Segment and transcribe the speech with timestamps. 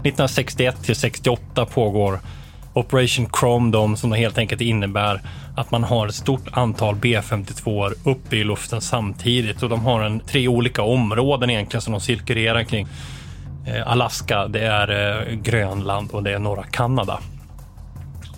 [0.00, 2.20] 1961 till 68 pågår
[2.72, 5.20] Operation Chrome Dome som helt enkelt innebär
[5.56, 10.20] att man har ett stort antal B52 uppe i luften samtidigt och de har en,
[10.20, 12.88] tre olika områden egentligen som de cirkulerar kring.
[13.66, 17.20] Eh, Alaska, det är eh, Grönland och det är norra Kanada.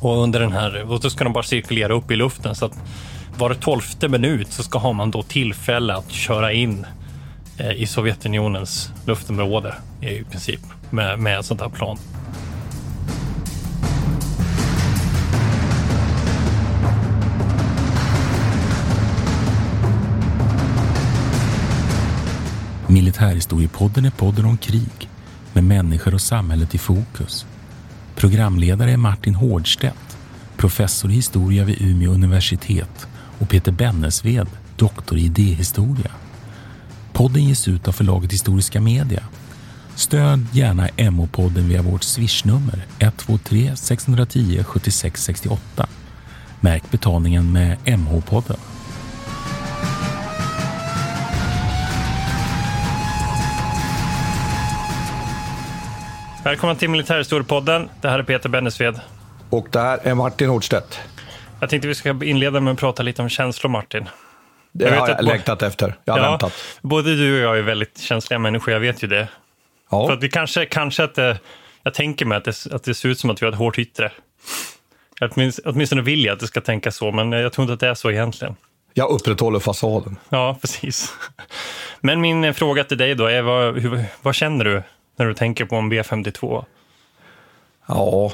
[0.01, 2.79] Och under den här, och då ska de bara cirkulera upp i luften så att
[3.39, 6.87] var tolfte minut så ska man då tillfälle att köra in
[7.59, 10.61] eh, i Sovjetunionens luftområde i princip
[10.93, 11.99] med, med ett sånt här plan.
[22.87, 25.09] Militärhistoriepodden är podden om krig
[25.53, 27.47] med människor och samhället i fokus.
[28.15, 30.19] Programledare är Martin Hårdstedt,
[30.57, 33.07] professor i historia vid Umeå universitet
[33.39, 36.11] och Peter Bennesved, doktor i idéhistoria.
[37.13, 39.23] Podden ges ut av förlaget Historiska Media
[39.97, 45.87] Stöd gärna MH-podden via vårt swishnummer 123 610 76 68.
[46.61, 48.59] Märk betalningen med MH-podden.
[56.45, 57.89] Välkommen till Militärhistoriepodden.
[58.01, 59.01] Det här är Peter Bennesved.
[59.51, 61.01] Och det här är Martin Nordstedt.
[61.61, 64.09] Jag tänkte vi ska inleda med att prata lite om känslor, Martin.
[64.73, 65.95] Det jag har jag längtat efter.
[66.05, 66.53] Jag har ja, väntat.
[66.81, 69.29] Både du och jag är väldigt känsliga människor, jag vet ju det.
[69.93, 70.07] Ja.
[70.07, 71.39] För att vi kanske, kanske att det,
[71.83, 73.79] jag tänker mig att det, att det ser ut som att vi har ett hårt
[73.79, 74.13] yttre.
[75.65, 77.95] åtminstone vill jag att det ska tänka så, men jag tror inte att det är
[77.95, 78.57] så egentligen.
[78.95, 80.17] Jag upprätthåller fasaden.
[80.29, 81.13] Ja, precis.
[82.01, 84.83] Men min fråga till dig då är, vad, hur, vad känner du
[85.17, 86.65] när du tänker på en B52?
[87.87, 88.33] Ja,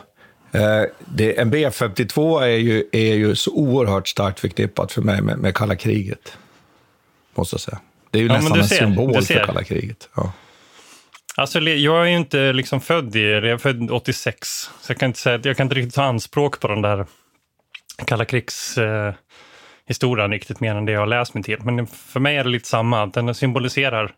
[0.53, 5.39] eh, det, en B52 är ju, är ju så oerhört starkt förknippat för mig med,
[5.39, 6.37] med kalla kriget.
[7.35, 7.79] Måste jag säga.
[8.11, 10.09] Det är ju ja, nästan en ser, symbol för kalla kriget.
[10.15, 10.33] Ja.
[11.38, 15.06] Alltså, jag är ju inte liksom född i Jag är född 86, så jag kan
[15.06, 17.06] inte, säga, jag kan inte riktigt ta anspråk på den där
[18.04, 21.59] kalla krigshistorien eh, riktigt mer än det jag har läst mig till.
[21.62, 24.15] Men för mig är det lite samma, den symboliserar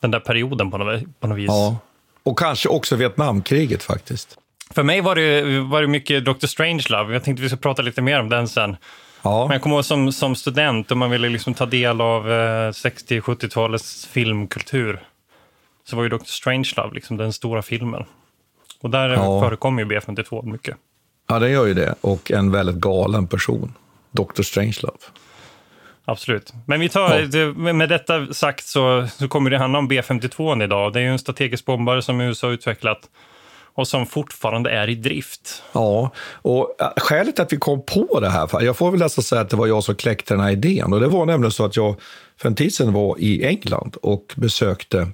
[0.00, 1.48] den där perioden på något, på något vis.
[1.48, 1.78] Ja.
[2.22, 4.38] Och kanske också Vietnamkriget faktiskt.
[4.70, 6.46] För mig var det, var det mycket Dr.
[6.46, 7.12] Strangelove.
[7.12, 8.76] Jag tänkte vi ska prata lite mer om den sen.
[9.22, 9.46] Ja.
[9.46, 12.70] Men jag kommer ihåg som, som student, och man ville liksom ta del av eh,
[12.70, 15.00] 60-70-talets filmkultur
[15.84, 16.24] så var ju Dr.
[16.24, 18.04] Strangelove liksom den stora filmen.
[18.80, 19.40] Och där ja.
[19.40, 20.76] förekommer ju B52 mycket.
[21.28, 21.94] Ja, det gör ju det.
[22.00, 23.74] Och en väldigt galen person.
[24.10, 24.42] Dr.
[24.42, 24.98] Strangelove.
[26.04, 26.52] Absolut.
[26.66, 27.52] Men vi tar, ja.
[27.72, 30.92] med detta sagt så, så kommer det handla om B52 idag.
[30.92, 33.08] Det är ju en strategisk bombare som USA har utvecklat
[33.74, 35.62] och som fortfarande är i drift.
[35.72, 39.40] Ja, och äh, skälet att vi kom på det här, jag får väl nästan säga
[39.40, 40.92] att det var jag som kläckte den här idén.
[40.92, 41.96] Och det var nämligen så att jag
[42.36, 45.08] för en tid sedan var i England och besökte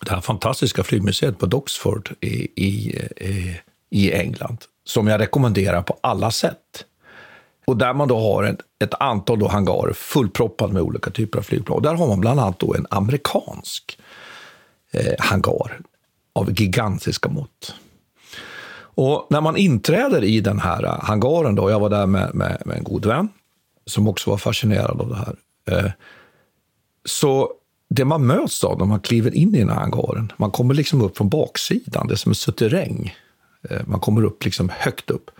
[0.00, 3.56] det här fantastiska flygmuseet på Doxford i, i, eh,
[3.90, 6.84] i England, som jag rekommenderar på alla sätt.
[7.66, 11.42] Och där man då har ett, ett antal då hangarer fullproppade med olika typer av
[11.42, 11.76] flygplan.
[11.76, 13.98] Och där har man bland annat då en amerikansk
[14.92, 15.80] eh, hangar
[16.32, 17.74] av gigantiska mått.
[18.78, 22.62] Och när man inträder i den här eh, hangaren, då, jag var där med, med,
[22.64, 23.28] med en god vän
[23.86, 25.36] som också var fascinerad av det här,
[25.70, 25.90] eh,
[27.04, 27.52] så
[27.88, 31.02] det man möts av när man kliver in i den här hangaren, man kommer liksom
[31.02, 33.14] upp från baksidan, det är som en suterräng.
[33.70, 35.30] Eh, man kommer upp liksom högt upp.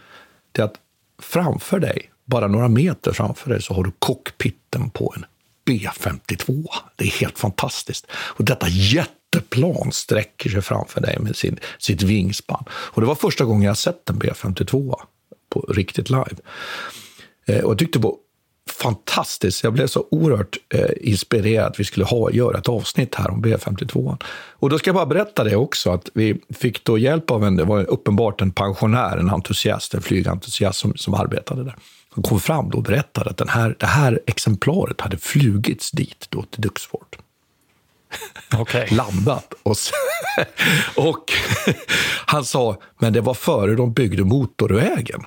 [0.53, 0.77] Det är att
[1.23, 5.25] framför dig, bara några meter framför dig, så har du cockpiten på en
[5.67, 6.67] B52.
[6.97, 8.07] Det är helt fantastiskt.
[8.13, 12.65] Och detta jätteplan sträcker sig framför dig med sin, sitt vingspann.
[12.71, 14.95] Och det var första gången jag sett en B52
[15.51, 16.37] på riktigt live.
[17.47, 18.17] Eh, och jag tyckte det var
[18.71, 19.65] fantastiskt.
[19.65, 23.45] Jag blev så oerhört eh, inspirerad att vi skulle ha, göra ett avsnitt här om
[23.45, 24.19] B52.
[24.53, 27.57] Och då ska jag bara berätta det också, att vi fick då hjälp av en,
[27.57, 31.77] det var uppenbart en pensionär, en entusiast, en flygentusiast som, som arbetade där.
[32.11, 36.27] Han kom fram då och berättade att den här, det här exemplaret hade flugits dit
[36.29, 37.17] då till Duxford.
[38.61, 38.87] Okay.
[38.97, 39.55] Landat.
[39.63, 39.77] Och,
[41.07, 41.33] och
[42.27, 45.25] han sa, men det var före de byggde motorvägen.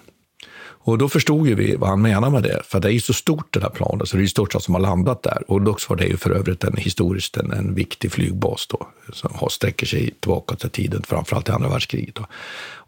[0.82, 3.14] Och då förstod ju vi vad han menar med det, för det är ju så
[3.14, 5.44] stort det där planet, så det är ju största som har landat där.
[5.48, 9.32] Och då var det ju för övrigt en historiskt en, en viktig flygbas då, som
[9.34, 12.16] har, sträcker sig tillbaka till tiden, framförallt till andra världskriget.
[12.16, 12.26] Då.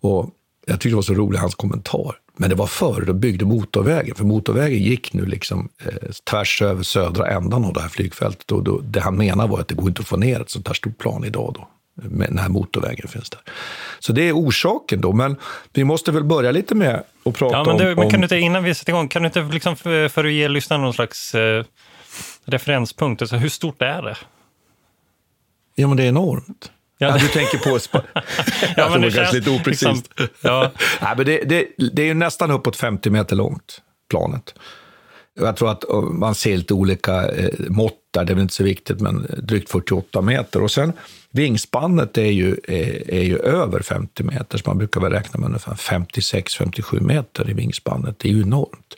[0.10, 0.30] Och
[0.66, 2.16] jag tyckte det var så rolig hans kommentar.
[2.38, 6.84] Men det var förr, de byggde motorvägen, för motorvägen gick nu liksom eh, tvärs över
[6.84, 8.52] södra ändan av det här flygfältet.
[8.52, 10.68] Och då, det han menade var att det går inte att få ner ett sånt
[10.68, 13.40] här stort plan idag då, när motorvägen finns där.
[14.00, 15.36] Så det är orsaken då, men
[15.74, 18.00] vi måste väl börja lite med att prata ja, men det, om...
[18.00, 20.32] Men kan du inte, innan vi sätter igång, kan du inte liksom för, för att
[20.32, 21.66] ge lyssnarna någon slags eh,
[22.46, 24.18] referenspunkt, alltså hur stort är det?
[25.76, 26.72] Ja, men det är enormt.
[26.98, 27.08] Ja.
[27.08, 27.80] Ja, du tänker på...
[27.80, 28.04] Spa...
[28.78, 30.10] Ja, men det det känns lite oprecist.
[30.18, 30.72] liksom- ja.
[31.02, 34.54] Nej, men det, det, det är ju nästan uppåt 50 meter långt, planet.
[35.34, 38.54] Jag tror att eh, man ser lite olika eh, mått där, det är väl inte
[38.54, 40.64] så viktigt, men drygt 48 meter.
[40.64, 40.94] Och sen
[41.32, 45.48] vingspannet är ju, är, är ju över 50 meter, så man brukar väl räkna med
[45.48, 48.20] ungefär 56-57 meter i vingspannet.
[48.20, 48.96] Det är ju enormt.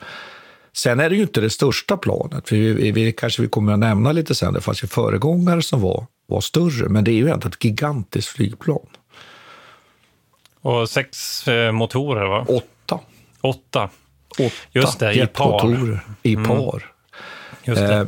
[0.74, 3.80] Sen är det ju inte det största planet, för vi, vi kanske vi kommer att
[3.80, 7.30] nämna lite sen, det fanns ju föregångare som var, var större, men det är ju
[7.30, 8.88] ändå ett gigantiskt flygplan.
[10.62, 12.46] Och sex eh, motorer, va?
[12.48, 13.00] Åtta.
[13.42, 13.90] Åtta.
[14.40, 15.70] Åtta Just det, i par.
[15.70, 16.86] jetmotorer i par.
[17.66, 18.08] Det.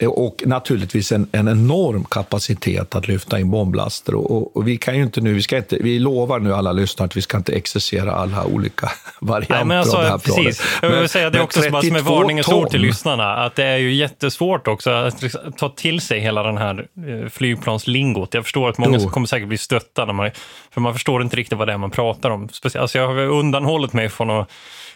[0.00, 4.14] Eh, och naturligtvis en, en enorm kapacitet att lyfta in bomblaster.
[4.14, 6.72] Och, och, och, vi kan ju inte nu, vi, ska inte, vi lovar nu alla
[6.72, 8.90] lyssnare att vi ska inte exercera alla olika
[9.20, 10.34] varianter Nej, men alltså, av det här precis.
[10.34, 10.60] planet.
[10.82, 13.64] Jag vill Men- säga det också som, är 32 varningens ord till lyssnarna, att det
[13.64, 18.34] är ju jättesvårt också att liksom ta till sig hela den här eh, flygplanslingot.
[18.34, 19.08] Jag förstår att många Jo.
[19.08, 20.30] kommer säkert bli stötta, när man,
[20.70, 22.48] för man förstår inte riktigt vad det är man pratar om.
[22.48, 24.50] Speciellt, alltså jag har undanhållit mig från att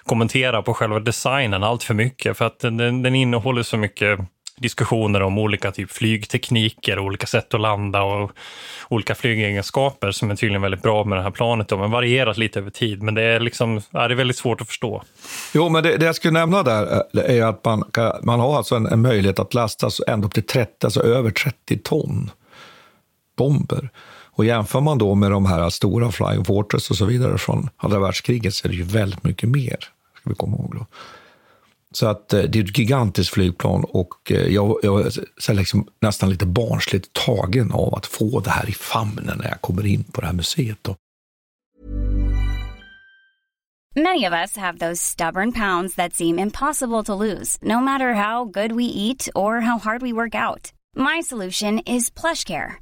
[0.04, 4.20] kommentera på själva designen allt för mycket, för att den, den innehåller så mycket
[4.56, 8.30] diskussioner om olika typ flygtekniker, olika sätt att landa och
[8.88, 11.68] olika flygegenskaper som är tydligen väldigt bra med det här planet.
[11.68, 13.02] Då, men varierat lite över tid.
[13.02, 15.02] Men det är, liksom, ja, det är väldigt svårt att förstå.
[15.54, 18.56] Jo, men det, det jag skulle nämna där eh, är att man, kan, man har
[18.56, 22.30] alltså en, en möjlighet att lasta ända upp till 30, alltså över 30 ton
[23.36, 23.90] bomber.
[24.34, 27.98] Och jämför man då med de här stora Flying Fortress och så vidare från andra
[27.98, 29.76] världskriget så är det ju väldigt mycket mer,
[30.20, 30.74] ska vi komma ihåg.
[30.78, 30.86] Då.
[31.92, 35.00] Så att eh, det är ett gigantiskt flygplan och eh, jag, jag
[35.48, 39.60] är liksom nästan lite barnsligt tagen av att få det här i famnen när jag
[39.60, 40.78] kommer in på det här museet.
[40.82, 40.96] Då.
[43.94, 48.44] Many of us have those stubborn pounds that seem impossible to lose, no matter how
[48.44, 50.72] good we eat or how hard we work out.
[50.96, 52.81] My solution is PlushCare.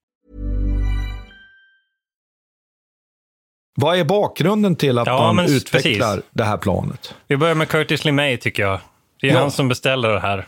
[3.81, 6.25] Vad är bakgrunden till att Ja, man utvecklar precis.
[6.31, 7.15] det här planet?
[7.27, 8.79] Vi börjar med Curtis LeMay tycker jag.
[9.21, 9.39] Det är Ja.
[9.39, 10.45] han som beställer det här.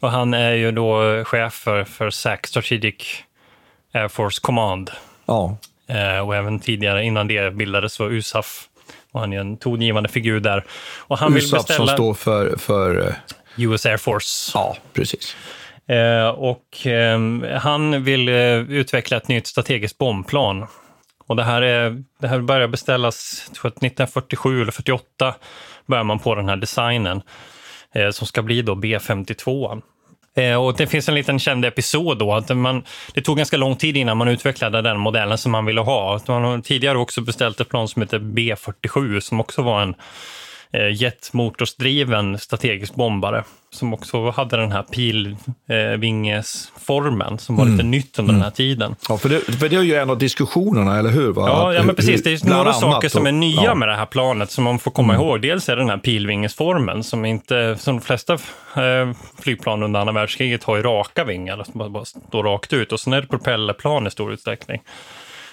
[0.00, 2.94] Och han är ju då chef för, för SAC, Strategic
[3.94, 4.90] Air Force Command.
[5.26, 5.56] Ja,
[5.90, 8.64] Eh, och även tidigare, innan det bildades, var USAF.
[9.12, 10.64] Och han är en tongivande figur där.
[10.98, 13.14] Och han vill USAF beställa som står för, för eh,
[13.64, 14.50] US Air Force.
[14.54, 15.36] ja, precis.
[15.86, 20.66] Eh, och ehm, han vill eh, utveckla ett nytt strategiskt bombplan.
[21.28, 25.34] Och det här, är, det här börjar beställas, 1947 eller 48
[25.86, 27.22] börjar man på den här designen.
[27.92, 29.82] Eh, som ska bli då B52.
[30.34, 33.76] Eh, och det finns en liten känd episod då, att man, det tog ganska lång
[33.76, 36.16] tid innan man utvecklade den modellen som man ville ha.
[36.16, 39.94] Att Man har tidigare också beställt ett plan som heter B47 som också var en
[40.72, 48.42] jetmotorsdriven strategisk bombare som också hade den här pilvingesformen som var lite nytt under den
[48.42, 48.96] här tiden.
[49.08, 51.32] Ja, för det, för det är ju en av diskussionerna, eller hur?
[51.32, 51.44] Va?
[51.48, 52.22] Ja, ja, men precis.
[52.22, 53.74] Det är några saker som är nya Ja.
[53.74, 55.42] med det här planet som man får komma ihåg.
[55.42, 58.38] Dels är det den här pilvingesformen som inte, som de flesta eh,
[59.42, 62.92] flygplan under andra världskriget har ju raka vingar, som bara, bara står rakt ut.
[62.92, 64.80] Och sen är det propellerplan i stor utsträckning.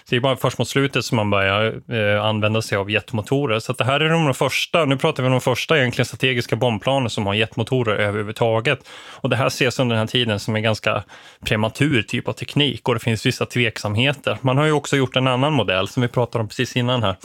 [0.10, 3.60] Det är bara först mot slutet som man börjar eh, använda sig av jetmotorer.
[3.60, 7.10] Så det här är de första, nu pratar vi om de första egentligen strategiska bombplanen
[7.10, 8.80] som har jetmotorer överhuvudtaget.
[9.12, 11.04] Och det här ses under den här tiden som en ganska
[11.46, 14.38] prematur typ av teknik och det finns vissa tveksamheter.
[14.42, 17.16] Man har ju också gjort en annan modell som vi pratade om precis innan här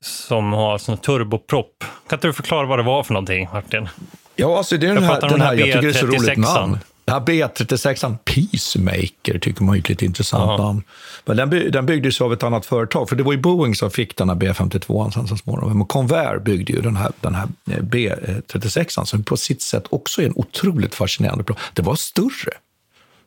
[0.00, 1.84] som har sån turboprop.
[2.08, 3.88] Kan inte du förklara vad det var för någonting, Martin?
[4.36, 6.54] Ja, alltså det är den här, den här, jag tycker det är så roligt B36an.
[6.54, 6.78] namn.
[7.10, 10.64] Här B36an, Peacemaker, tycker man är ett lite intressant Ja.
[10.66, 10.82] namn.
[11.24, 13.90] Men den, by, den byggdes av ett annat företag, för det var ju Boeing som
[13.90, 15.78] fick den här B52 sen så småningom.
[15.78, 20.22] Men Convair byggde ju den här, den här eh, B36 som på sitt sätt också
[20.22, 21.58] är en otroligt fascinerande plan.
[21.74, 22.52] Det var större.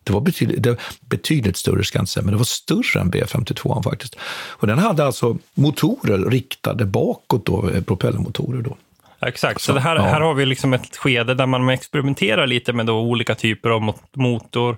[0.03, 3.11] Det var betydligt, det, betydligt större, ska jag inte säga, men det var större än
[3.11, 4.15] B52 faktiskt.
[4.49, 8.61] Och den hade alltså motorer riktade bakåt, då, eh, propellermotorer.
[8.61, 8.77] Då.
[9.19, 10.01] Ja, Exakt, så, Så, det här, ja.
[10.01, 13.81] här har vi liksom ett skede där man experimenterar lite med då olika typer av
[13.81, 14.77] mot- motor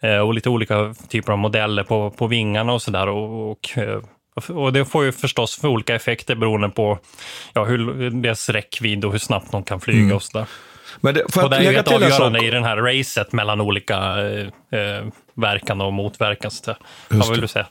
[0.00, 3.08] eh, och lite olika typer av modeller på, på vingarna och sådär.
[3.08, 4.00] Och, och, eh,
[4.56, 6.98] och det får ju förstås för olika effekter beroende på
[7.54, 10.16] ja, hur, deras räckvidd och hur snabbt de kan flyga Mm.
[10.16, 10.46] och sådär.
[11.00, 11.94] Men det, Och det är ju ett sak?
[12.02, 14.46] avgörande i den här racet mellan olika eh,
[14.80, 16.50] eh, verkande och motverkan.
[16.50, 16.76] Så det-
[17.16, 17.66] Vad vill du säga?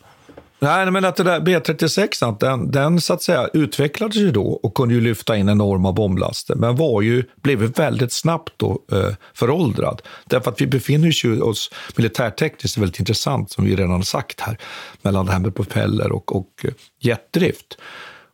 [0.64, 4.74] Nej, men att det där B36, den, den så att säga utvecklades ju då och
[4.74, 9.14] kunde ju lyfta in enorma bomblaster, men var ju, blev ju väldigt snabbt då eh,
[9.34, 10.02] föråldrad.
[10.26, 14.58] Därför att vi befinner ju oss militärtekniskt väldigt intressant, som vi redan har sagt här,
[15.02, 17.78] mellan det här med propeller och, och eh, jetdrift.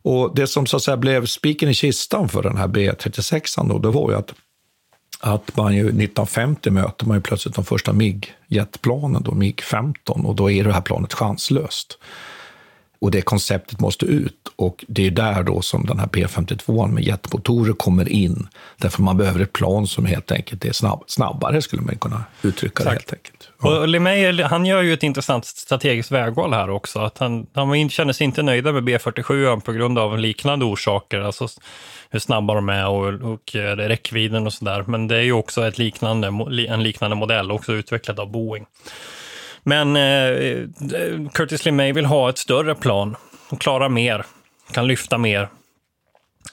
[0.02, 3.78] Och det som så att säga blev spiken i kistan för den här B36 då,
[3.78, 4.34] det var ju att
[5.20, 10.50] att man ju 1950 möter man ju plötsligt de första MIG-jetplanen, då, MIG-15, och då
[10.50, 11.98] är det här planet chanslöst.
[13.00, 17.04] Och det konceptet måste ut och det är där då som den här P52 med
[17.04, 18.48] jetmotorer kommer in.
[18.76, 22.84] Därför man behöver ett plan som helt enkelt är snabb, snabbare, skulle man kunna uttrycka
[22.84, 23.50] det helt enkelt.
[23.60, 26.98] Och LeMay, han gör ju ett intressant strategiskt vägval här också.
[26.98, 31.48] Att han, han känner sig inte nöjda med B47 på grund av liknande orsaker, alltså
[32.10, 34.84] hur snabba de är och, och eh, räckvidden och sådär.
[34.86, 36.26] Men det är ju också ett liknande,
[36.68, 38.66] en liknande modell, också utvecklad av Boeing.
[39.68, 43.16] Men eh, Curtis LeMay vill ha ett större plan
[43.48, 44.24] och klara mer,
[44.72, 45.48] kan lyfta mer.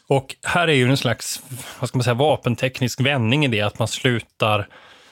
[0.07, 1.41] Och här är ju en slags
[1.79, 4.67] vad ska man säga, vapenteknisk vändning i det, att man slutar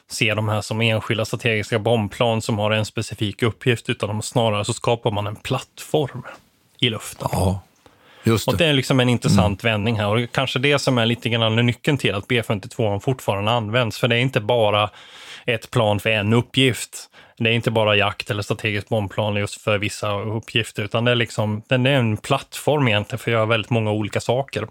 [0.09, 4.73] se de här som enskilda strategiska bombplan som har en specifik uppgift, utan snarare så
[4.73, 6.23] skapar man en plattform
[6.79, 7.27] i luften.
[7.31, 7.61] Ja,
[8.23, 8.63] just Och det.
[8.63, 11.55] det är liksom en intressant vändning här och det kanske det som är lite grann
[11.55, 14.89] nyckeln till att B52 fortfarande används, för det är inte bara
[15.45, 17.09] ett plan för en uppgift.
[17.37, 21.15] Det är inte bara jakt eller strategiskt bombplan just för vissa uppgifter, utan det är,
[21.15, 24.67] liksom, den är en plattform egentligen för att göra väldigt många olika saker.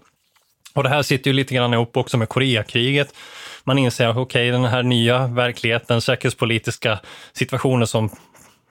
[0.73, 3.15] Och det här sitter ju lite grann ihop också med Koreakriget.
[3.63, 6.99] Man inser att okej, den här nya verkligheten, säkerhetspolitiska
[7.33, 8.09] situationen som,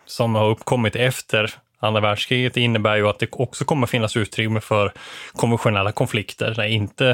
[0.06, 4.92] som har uppkommit efter andra världskriget innebär ju att det också kommer finnas utrymme för
[5.32, 7.08] konventionella konflikter där, inte,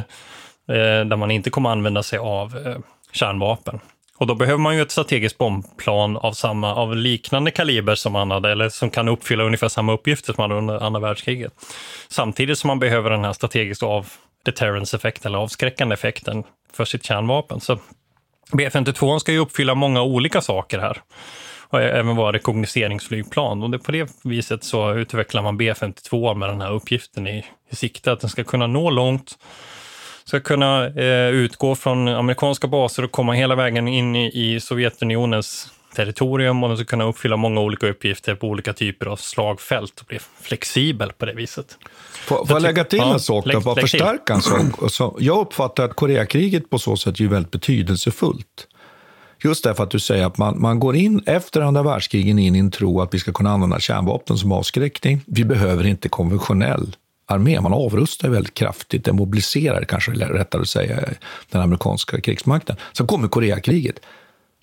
[0.68, 2.78] eh, där man inte kommer använda sig av eh,
[3.12, 3.80] kärnvapen.
[4.18, 8.30] Och då behöver man ju ett strategiskt bombplan av, samma, av liknande kaliber som man
[8.30, 11.52] hade, eller som kan uppfylla ungefär samma uppgifter som man hade under andra världskriget.
[12.08, 14.08] Samtidigt som man behöver den här strategiskt av
[14.44, 17.60] deterrence-effekten, eller avskräckande effekten för sitt kärnvapen.
[17.60, 17.78] Så
[18.52, 21.02] B-52 ska ju uppfylla många olika saker här.
[21.70, 23.62] Och även vara rekognoseringsflygplan.
[23.62, 27.76] Och det, på det viset så utvecklar man B-52 med den här uppgiften i, i
[27.76, 29.38] sikte, att den ska kunna nå långt,
[30.28, 35.72] ska kunna eh, utgå från amerikanska baser och komma hela vägen in i, i Sovjetunionens
[35.96, 40.06] territorium och den ska kunna uppfylla många olika uppgifter på olika typer av slagfält och
[40.06, 41.78] bli flexibel på det viset.
[42.12, 44.92] Får, jag lägga till Ja, en sak, lägg- bara förstärka en sak?
[44.92, 48.66] Så, jag uppfattar att Koreakriget på så sätt är väldigt betydelsefullt.
[49.44, 52.58] Just därför att du säger att man, man går in efter andra världskrigen in i
[52.58, 55.20] en tro att vi ska kunna använda kärnvapen som avskräckning.
[55.26, 56.96] Vi behöver inte konventionell
[57.28, 57.60] armé.
[57.60, 61.00] Man avrustar väldigt kraftigt, demobiliserar kanske rättare att säga,
[61.50, 62.76] den amerikanska krigsmakten.
[62.92, 64.00] Sen kommer Koreakriget.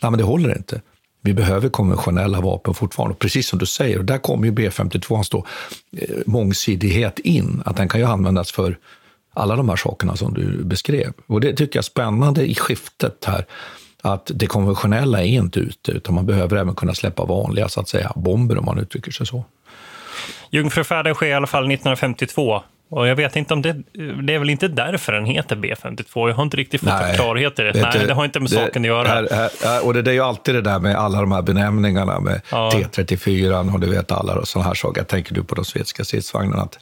[0.01, 0.81] Nej, men det håller inte.
[1.21, 3.15] Vi behöver konventionella vapen fortfarande.
[3.15, 5.45] Precis som du säger, och där kommer ju B52 stå
[5.97, 7.61] eh, mångsidighet in.
[7.65, 8.77] Att den kan ju användas för
[9.33, 11.13] alla de här sakerna som du beskrev.
[11.27, 13.45] Och det tycker jag är spännande i skiftet här.
[14.01, 17.89] Att det konventionella är inte ute, utan man behöver även kunna släppa vanliga så att
[17.89, 19.45] säga, bomber om man uttrycker sig så.
[20.49, 23.73] Jungfrufärden sker i alla fall 1952 Och jag vet inte om det,
[24.27, 26.27] det är väl inte därför den heter B52.
[26.29, 27.15] Jag har inte riktigt fått Nej.
[27.15, 27.81] klarhet i det.
[27.81, 29.07] Nej, du, det har inte med saken att göra.
[29.07, 31.41] Här, här, här, och det, det är ju alltid det där med alla de här
[31.41, 32.69] benämningarna med Ja.
[32.73, 35.01] T34 och du vet alla och sådana här saker.
[35.01, 36.61] Jag tänker du på de svenska stridsvagnarna.
[36.61, 36.79] Att,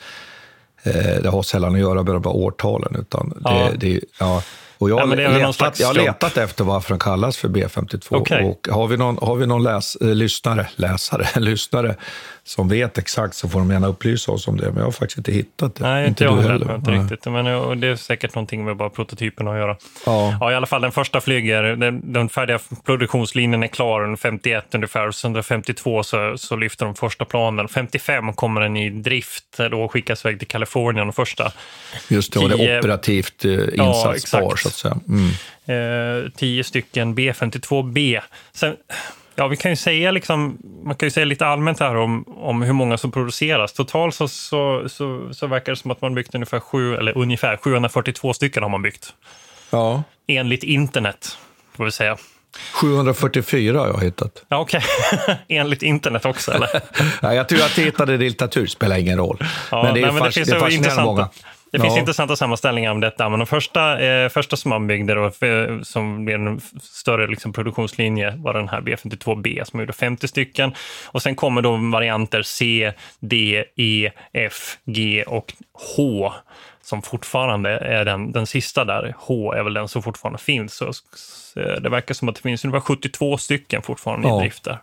[0.83, 2.95] eh, det har sällan att göra med de här årtalen.
[2.99, 3.69] Utan det, Ja.
[3.75, 4.41] det, ja.
[4.77, 8.07] Och jag, det någon letat, jag har letat efter varför de kallas för B52.
[8.09, 8.43] Okej.
[8.43, 11.95] Och har vi någon, har vi någon läs, eh, lyssnare, läsare, lyssnare
[12.45, 14.65] som vet exakt så får de gärna upplysa oss om det.
[14.67, 15.83] Men jag har faktiskt inte hittat det.
[15.83, 16.75] Nej, inte jag heller.
[16.75, 17.25] Inte riktigt.
[17.25, 19.77] Men eh, det är säkert någonting med bara prototypen att göra.
[20.05, 20.37] Ja.
[20.39, 21.63] Ja, i alla fall den första flyger.
[21.63, 25.07] Den, den färdiga produktionslinjen är klar under 51 ungefär.
[25.07, 27.67] Och sen under 52 så, så lyfter de första planen.
[27.67, 31.51] 55 kommer den i drift då och skickas iväg till Kalifornien den första.
[32.09, 34.59] Just det, och det Tio- är operativt eh, insatsbar exakt.
[34.59, 34.99] så att säga.
[35.07, 36.25] Mm.
[36.25, 38.19] Eh, 10 stycken B52B.
[38.53, 38.75] Sen,
[39.35, 42.61] ja, vi kan ju säga liksom, man kan ju säga lite allmänt här om, om
[42.61, 43.73] hur många som produceras.
[43.73, 47.57] Totalt så, så, så, så verkar det som att man byggt ungefär, sju, eller ungefär
[47.57, 49.13] 742 stycken har man byggt.
[49.69, 50.03] Ja.
[50.27, 51.37] Enligt internet,
[51.77, 52.17] får vi säga.
[52.73, 54.43] 744 har jag hittat.
[54.49, 54.81] Ja, okej.
[55.47, 56.69] Enligt internet också, eller?
[57.21, 59.37] Ja, jag tror att jag hittade litteratur, spelar ingen roll.
[59.71, 61.29] Ja, men det är, nej, men fas- det finns det är fascinerande många.
[61.73, 61.99] Det finns Ja.
[61.99, 66.25] intressanta sammanställningar om detta, men de första, eh, första som man byggde då, för, som
[66.25, 70.73] blev en större liksom, produktionslinje var den här B52B som gjorde 50 stycken.
[71.05, 75.53] Och sen kommer då varianter C, D, E, F, G och
[75.97, 76.33] H
[76.93, 79.13] som fortfarande är den, den sista där.
[79.17, 80.73] H är väl den som fortfarande finns.
[80.73, 84.37] Så, eh, det verkar som att det finns ungefär 72 stycken fortfarande Ja.
[84.37, 84.77] i drift där.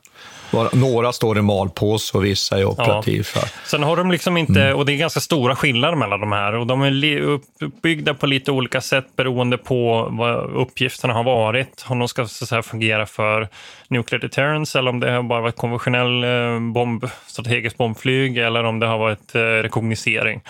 [0.73, 3.41] Några står i malpåse och vissa är operativa.
[3.67, 6.67] Sen har de liksom inte, och det är ganska stora skillnader mellan de här och
[6.67, 7.21] de är
[7.61, 11.85] uppbyggda på lite olika sätt beroende på vad uppgifterna har varit.
[11.89, 13.49] Om de ska så säga, fungera för
[13.89, 18.79] nuclear deterrence eller om det har bara varit konventionell eh, bomb, strategiskt bombflyg eller om
[18.79, 20.41] det har varit eh, rekognosering.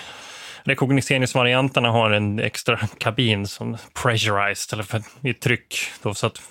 [0.65, 6.43] Rekognoseringsvarianterna har en extra kabin som pressurized, eller för, i tryck, då, så att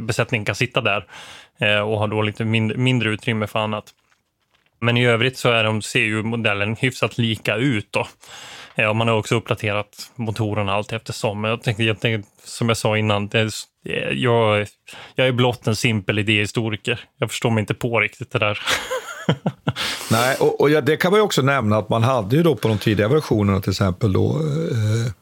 [0.00, 1.06] besättningen kan sitta där
[1.58, 3.84] eh, och har då lite mindre, mindre utrymme för annat.
[4.80, 7.92] Men i övrigt så är de, ser ju modellen hyfsat lika ut.
[7.92, 8.06] Då.
[8.74, 11.40] Eh, och man har också uppdaterat motorerna allt eftersom.
[11.40, 13.50] Men jag tänkte jag tänkte, som jag sa innan, det är,
[14.12, 14.66] jag,
[15.14, 17.00] jag är blott en simpel idéhistoriker.
[17.18, 18.60] Jag förstår mig inte på riktigt det där.
[20.10, 22.54] Nej, och, och ja, det kan man ju också nämna att man hade ju då
[22.56, 25.12] på de tidiga versionerna till exempel då eh,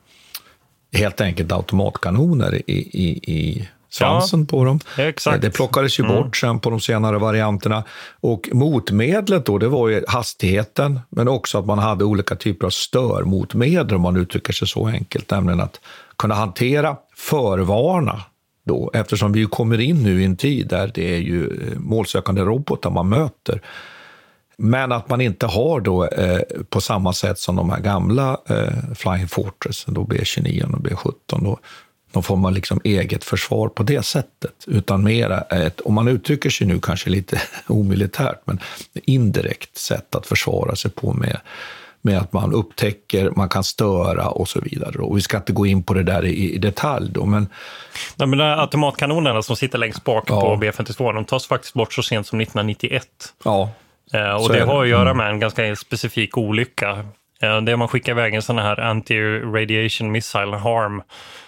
[0.99, 4.81] helt enkelt automatkanoner i, i, i svansen på dem.
[4.97, 5.43] Ja, exakt.
[5.43, 7.85] Det plockades ju bort sen på de senare varianterna.
[8.21, 12.71] Och motmedlet då, det var ju hastigheten, men också att man hade olika typer av
[12.71, 15.81] störmotmedel, om man uttrycker sig så enkelt, nämligen att
[16.19, 18.23] kunna hantera, förvarna,
[18.65, 22.43] då, eftersom vi kommer in nu i en tid där det är ju eh, målsökande
[22.43, 23.63] robotar man möter.
[24.57, 28.95] Men att man inte har då eh, på samma sätt som de här gamla eh,
[28.95, 31.59] Flying Fortress, då B29 och B17, då,
[32.13, 34.55] då får man liksom eget försvar på det sättet.
[34.67, 38.59] Utan mera ett, om man uttrycker sig nu kanske lite omilitärt, men
[38.93, 41.41] indirekt sätt att försvara sig på med,
[42.03, 44.99] med att man upptäcker, man kan störa och så vidare.
[45.03, 47.49] Och vi ska inte gå in på det där i, i detalj då, men
[48.17, 50.41] Nej, men automatkanonerna som sitter längst bak Ja.
[50.41, 53.07] på B52, de tas faktiskt bort så sent som 1991.
[53.45, 53.71] ja,
[54.15, 54.65] Eh, och det det.
[54.65, 55.17] har att göra Mm.
[55.17, 57.05] med en ganska specifik olycka.
[57.43, 61.03] Eh, det är man skickar iväg en sån här anti-radiation missile harm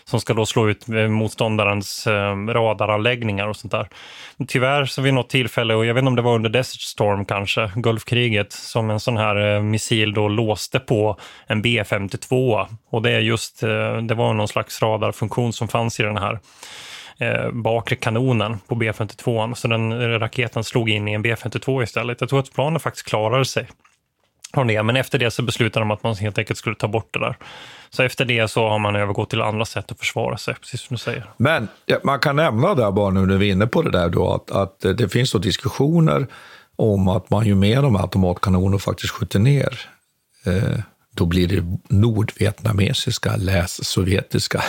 [0.04, 3.88] som ska då slå ut eh, motståndarens eh, radaranläggningar och sånt där.
[4.48, 7.24] Tyvärr så vid något tillfälle, och jag vet inte om det var under Desert Storm
[7.24, 12.66] kanske, Gulfkriget, som en sån här missil då låste på en B52.
[12.90, 13.60] Och det är just,
[14.02, 16.38] det var någon slags radarfunktion som fanns i den här
[17.18, 19.54] eh, bakre kanonen på B52.
[19.54, 22.20] Så den raketen slog in i en B52 istället.
[22.20, 23.66] Jag tror att planen faktiskt klarade sig
[24.54, 24.82] från det.
[24.82, 27.36] Men efter det så beslutade de att man helt enkelt skulle ta bort det där.
[27.90, 30.94] Så efter det så har man övergått till andra sätt att försvara sig, precis som
[30.94, 31.30] du säger.
[31.36, 34.08] Men ja, man kan nämna där bara nu när vi är inne på det där
[34.08, 36.26] då, att, att eh, det finns då diskussioner
[36.76, 39.80] om att man ju med de här automatkanonerna faktiskt skjuter ner
[40.46, 40.78] eh,
[41.14, 44.62] då blir det nordvietnamesiska, läs sovjetiska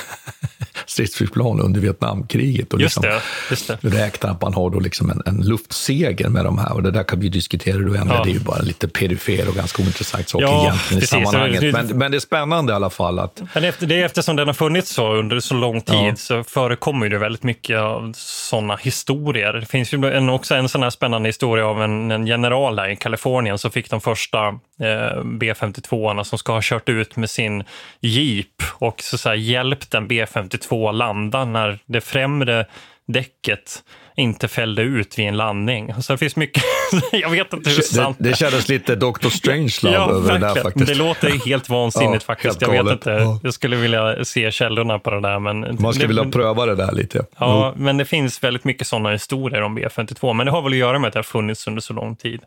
[0.87, 2.73] stridsflygplan under Vietnamkriget.
[2.73, 3.19] Och Just liksom
[3.49, 3.77] just det.
[3.81, 6.73] räknar att man har då liksom en, en luftseger med de här.
[6.73, 8.13] Och det där kan vi diskutera då ändå.
[8.13, 8.23] Ja.
[8.23, 11.09] Det är ju bara en lite perifer och ganska ointressant sak Ja, egentligen i precis.
[11.09, 11.61] sammanhanget.
[11.61, 14.35] Det- Men, men det är spännande i alla fall att Men efter, det är eftersom
[14.35, 16.15] den har funnits så under så lång tid Ja.
[16.15, 17.79] så förekommer det väldigt mycket
[18.15, 19.53] sådana historier.
[19.53, 22.89] Det finns ju en, också en sån här spännande historia av en, en general där
[22.89, 27.63] i Kalifornien som fick de första eh, B52 som ska ha kört ut med sin
[28.01, 32.65] jeep och så, så här, hjälpt en B52 landa när det främre
[33.07, 33.83] däcket
[34.17, 35.93] inte fällde ut vid en landning.
[36.01, 36.63] Så det finns mycket,
[37.11, 39.29] jag vet inte hur Det, sant det kändes lite Dr.
[39.29, 40.88] Strangelove Ja, över det där faktiskt.
[40.88, 42.61] Det låter helt vansinnigt Ja, faktiskt.
[42.61, 43.11] Jag vet inte.
[43.11, 43.39] Ja.
[43.43, 45.39] Jag skulle vilja se källorna på det där.
[45.39, 47.25] Men Man skulle det, vilja pröva det där lite.
[47.38, 50.33] Ja, men det finns väldigt mycket sådana historier om B52.
[50.33, 52.41] Men det har väl att göra med att det har funnits under så lång tid.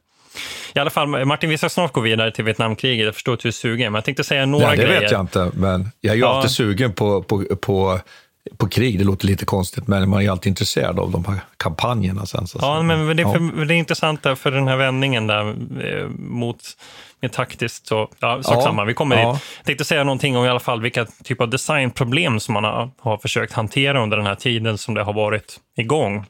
[0.75, 3.05] I alla fall, Martin, vi ska snart gå vidare till Vietnamkriget.
[3.07, 5.01] Jag förstår att du är sugen, men jag tänkte säga några Nej, det grejer.
[5.01, 6.37] vet jag inte, men jag är ju Ja.
[6.37, 7.99] alltid sugen på, på, på,
[8.57, 8.99] på krig.
[8.99, 12.47] Det låter lite konstigt, men man är alltid intresserad av de här kampanjerna sen.
[12.47, 13.33] Så Ja, men det är, Ja.
[13.33, 15.49] för, det är intressant där för den här vändningen där
[15.85, 16.59] eh, mot
[17.21, 19.33] med taktiskt så, ja, sak Ja, samma, vi kommer ja.
[19.33, 19.41] dit.
[19.59, 22.91] Jag tänkte säga någonting om i alla fall vilka typ av designproblem som man har,
[23.01, 26.25] har försökt hantera under den här tiden som det har varit igång.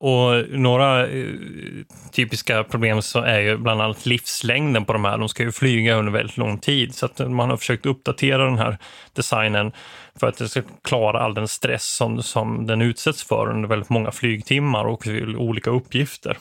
[0.00, 1.34] Och några eh,
[2.12, 5.18] typiska problem så är ju bland annat livslängden på de här.
[5.18, 8.58] De ska ju flyga under väldigt lång tid så att man har försökt uppdatera den
[8.58, 8.78] här
[9.12, 9.72] designen
[10.20, 13.90] för att det ska klara all den stress som, som den utsätts för under väldigt
[13.90, 15.06] många flygtimmar och
[15.36, 16.38] olika uppgifter.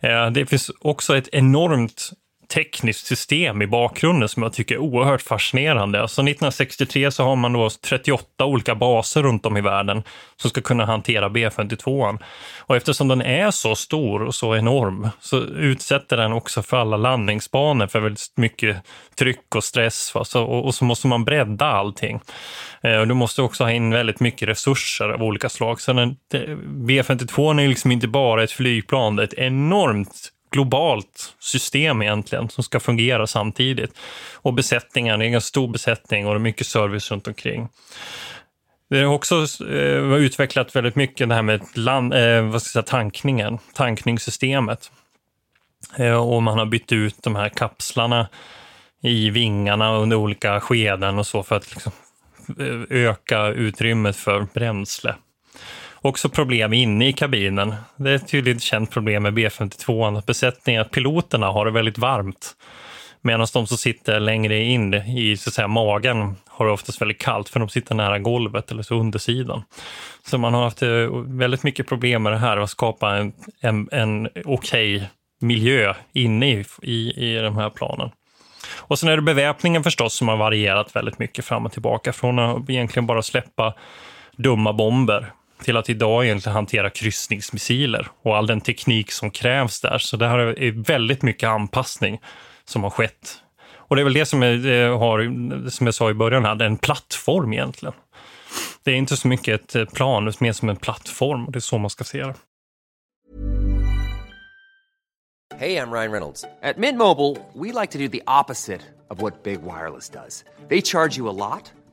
[0.00, 2.10] Eh, det finns också ett enormt
[2.54, 6.02] tekniskt system i bakgrunden som jag tycker är oerhört fascinerande.
[6.02, 10.02] Alltså 1963 så har man då 38 olika baser runt om i världen
[10.36, 12.18] som ska kunna hantera B52.
[12.58, 16.96] Och eftersom den är så stor och så enorm så utsätter den också för alla
[16.96, 18.76] landningsbanor för väldigt mycket
[19.18, 20.12] tryck och stress.
[20.14, 22.20] Alltså, Och och så måste man bredda allting.
[22.82, 25.80] Eh, Och du måste också ha in väldigt mycket resurser av olika slag.
[25.80, 31.34] Så den, det- B52 är liksom inte bara ett flygplan, det är ett enormt globalt
[31.38, 33.98] system egentligen som ska fungera samtidigt.
[34.34, 37.68] Och besättningen, det är en ganska stor besättning och det är mycket service runt omkring.
[38.90, 42.86] Det har också eh, utvecklat väldigt mycket det här med land, eh, vad ska jag
[42.86, 44.90] säga, tankningen, tankningssystemet.
[45.96, 48.28] Eh, och man har bytt ut de här kapslarna
[49.02, 51.92] i vingarna under olika skeden och så för att liksom,
[52.58, 55.14] eh, öka utrymmet för bränsle.
[56.00, 57.74] Också problem inne i kabinen.
[57.96, 62.56] Det är ett tydligt känt problem med B52, besättningen, att piloterna har det väldigt varmt.
[63.20, 67.20] Medan de som sitter längre in i så att säga, magen har det oftast väldigt
[67.20, 69.62] kallt för de sitter nära golvet eller så undersidan.
[70.26, 70.88] Så man har haft eh,
[71.26, 76.64] väldigt mycket problem med det här att skapa en, en, en okej miljö inne i,
[76.82, 78.10] i, i de här planen.
[78.76, 82.12] Och sen är det beväpningen förstås som har varierat väldigt mycket fram och tillbaka.
[82.12, 83.74] Från att egentligen bara släppa
[84.36, 85.32] dumma bomber
[85.64, 89.98] till att idag egentligen hantera kryssningsmissiler och all den teknik som krävs där.
[89.98, 92.20] Så det här är väldigt mycket anpassning
[92.64, 93.42] som har skett.
[93.76, 96.64] Och det är väl det som, är, har, som jag sa i början, här, det
[96.64, 97.94] är en plattform egentligen.
[98.84, 101.46] Det är inte så mycket ett eh, plan, utan mer som en plattform.
[101.46, 102.34] Och det är så man ska se det.
[105.58, 106.42] Hej, jag Ryan Reynolds.
[106.42, 108.08] På Midmobile vill vi like to do
[108.40, 110.44] opposite of vad Big Wireless gör.
[110.68, 111.77] De laddar you mycket.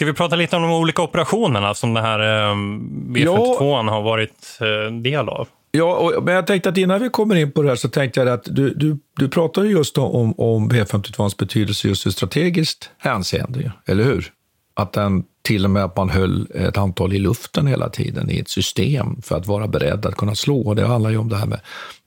[0.00, 4.58] Ska vi prata lite om de olika operationerna som det här eh, B52 har varit
[4.60, 5.48] eh, del av?
[5.70, 8.20] Ja, och, men jag tänkte att innan vi kommer in på det här så tänkte
[8.20, 12.90] jag att du, du, du pratar ju just om, om B52ans betydelse just i strategiskt
[12.98, 14.32] hänseende, eller hur?
[14.74, 18.38] Att den till och med att man höll ett antal i luften hela tiden i
[18.38, 20.74] ett system för att vara beredd att kunna slå.
[20.74, 21.60] Det handlar ju om det här med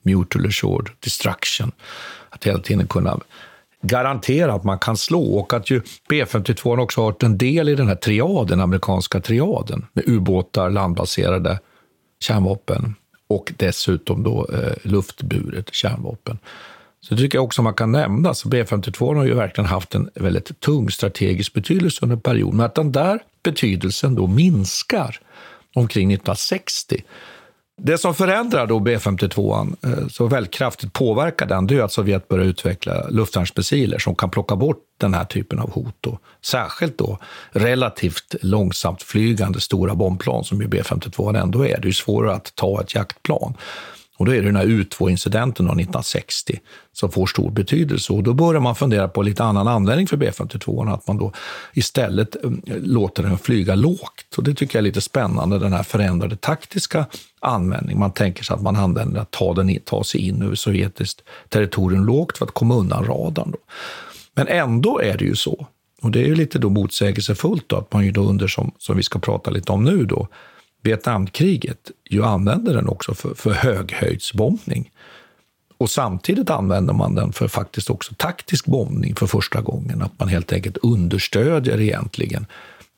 [0.04, 1.72] mutual assured destruction.
[2.30, 3.20] Att hela tiden kunna
[3.84, 7.76] garantera att man kan slå och att ju B52 också har varit en del i
[7.76, 11.60] den här triaden, amerikanska triaden med ubåtar, landbaserade
[12.20, 12.96] kärnvapen
[13.28, 16.40] och dessutom då eh, luftburet kärnvapen.
[17.02, 18.34] Så det tycker jag också man kan nämna.
[18.34, 22.66] Så B52 har ju verkligen haft en väldigt tung strategisk betydelse under en period, men
[22.66, 25.20] att den där betydelsen då minskar
[25.76, 27.04] omkring 1960
[27.86, 32.28] det som förändrar då B52 eh, så väldigt kraftigt påverkar den, det är att Sovjet
[32.28, 35.96] börjar utveckla luftvärnsmissiler som kan plocka bort den här typen av hot.
[36.02, 36.20] Då.
[36.42, 37.18] särskilt då
[37.52, 41.80] relativt långsamt flygande stora bombplan som ju B52 ändå är.
[41.82, 43.54] Det är svårare att ta ett jaktplan.
[44.18, 46.60] Och då är det den här U2-incidenten 1960
[46.94, 48.14] som får stor betydelse.
[48.14, 51.32] Och då börjar man fundera på lite annan användning för B52, att man då
[51.74, 54.38] istället eh, låter den flyga lågt.
[54.38, 57.06] Och det tycker jag är lite spännande, den här förändrade taktiska
[57.44, 58.00] användning.
[58.00, 62.06] Man tänker sig att man använder att ta, den, ta sig in över sovjetiskt territorium
[62.06, 63.52] lågt för att komma undan radarn.
[63.52, 63.58] Då.
[64.36, 65.68] Men ändå är det ju så,
[66.02, 68.98] och det är ju lite då motsägelsefullt då, att man ju då under, som, som
[68.98, 70.28] vi ska prata lite om nu, då,
[70.82, 74.92] Vietnamkriget ju använder den också för, för höghöjdsbombning.
[75.78, 80.02] Och samtidigt använder man den för faktiskt också taktisk bombning för första gången.
[80.02, 82.46] Att man helt enkelt understödjer egentligen,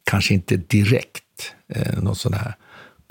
[0.03, 2.55] kanske inte direkt, eh, någon sån här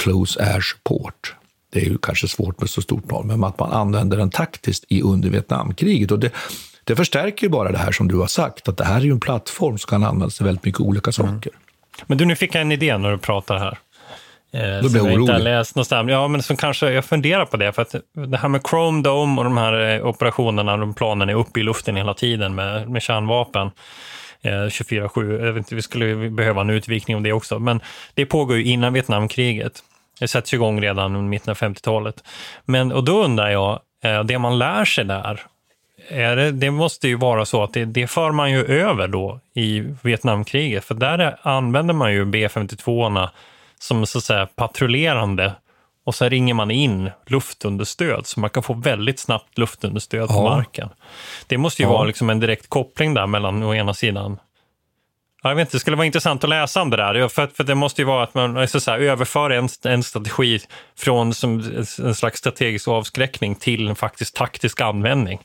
[0.03, 1.35] close air support.
[1.73, 4.85] Det är ju kanske svårt med så stort plan, men att man använder den taktiskt
[4.89, 6.11] i under Vietnamkriget.
[6.11, 6.31] Och det,
[6.85, 9.11] det förstärker ju bara det här som du har sagt, att det här är ju
[9.11, 11.51] en plattform som kan användas till väldigt mycket olika saker.
[11.51, 11.61] Mm.
[12.07, 13.79] Men du, nu fick jag en idé när du pratar här.
[14.53, 15.45] Eh, Då blir jag orolig.
[15.45, 16.11] läst någonstans.
[16.11, 17.95] Ja, men som kanske, jag funderar på det, för att
[18.31, 21.63] det här med Chrome Dome och de här eh, operationerna, de planen är uppe i
[21.63, 23.71] luften hela tiden med, med kärnvapen.
[24.45, 27.81] Eh, 24-7, jag vet inte, vi skulle behöva en utvikning om det också, men
[28.15, 29.83] det pågår ju innan Vietnamkriget.
[30.21, 32.25] Det sätts igång redan i mitten av 50-talet.
[32.65, 35.41] Men, och då undrar jag, eh, det man lär sig där,
[36.09, 39.41] är det, det måste ju vara så att det, det för man ju över då
[39.55, 43.29] i Vietnamkriget, för där använder man ju B-52
[43.79, 45.53] som så att säga patrullerande
[46.05, 50.89] och sen ringer man in luftunderstöd, så man kan få väldigt snabbt luftunderstöd på marken.
[51.47, 51.93] Det måste ju ja.
[51.93, 54.39] vara liksom en direkt koppling där mellan å ena sidan
[55.49, 57.29] jag vet inte, det skulle vara intressant att läsa om det där.
[57.29, 60.61] För, för det måste ju vara att man så här, överför en, en strategi
[60.99, 65.41] från som en slags strategisk avskräckning till en faktisk taktisk användning.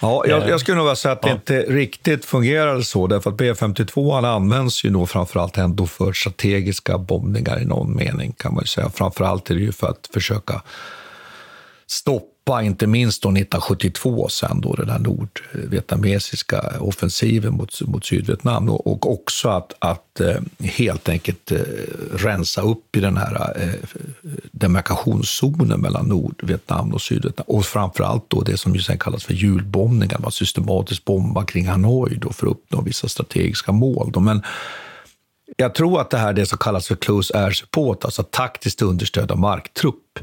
[0.00, 1.34] Ja, jag, eh, jag skulle nog säga att det ja.
[1.34, 7.60] inte riktigt fungerar så, därför att B52 används ju nog framförallt ändå för strategiska bombningar
[7.60, 8.90] i någon mening, kan man ju säga.
[8.90, 10.62] Framförallt är det ju för att försöka
[11.86, 18.86] stoppa inte minst då 1972 sen då den här nordvietnamesiska offensiven mot, mot Sydvietnam och,
[18.86, 21.58] och också att, att eh, helt enkelt eh,
[22.12, 24.00] rensa upp i den här eh,
[24.52, 30.18] demarkationszonen mellan Nordvietnam och Sydvietnam och framförallt då det som ju sen kallas för julbombningar,
[30.18, 34.10] man systematiskt bomba kring Hanoi då för att uppnå vissa strategiska mål.
[34.12, 34.20] Då.
[34.20, 34.42] Men
[35.56, 39.30] jag tror att det här det som kallas för close air support, alltså taktiskt understöd
[39.30, 40.18] av marktrupp,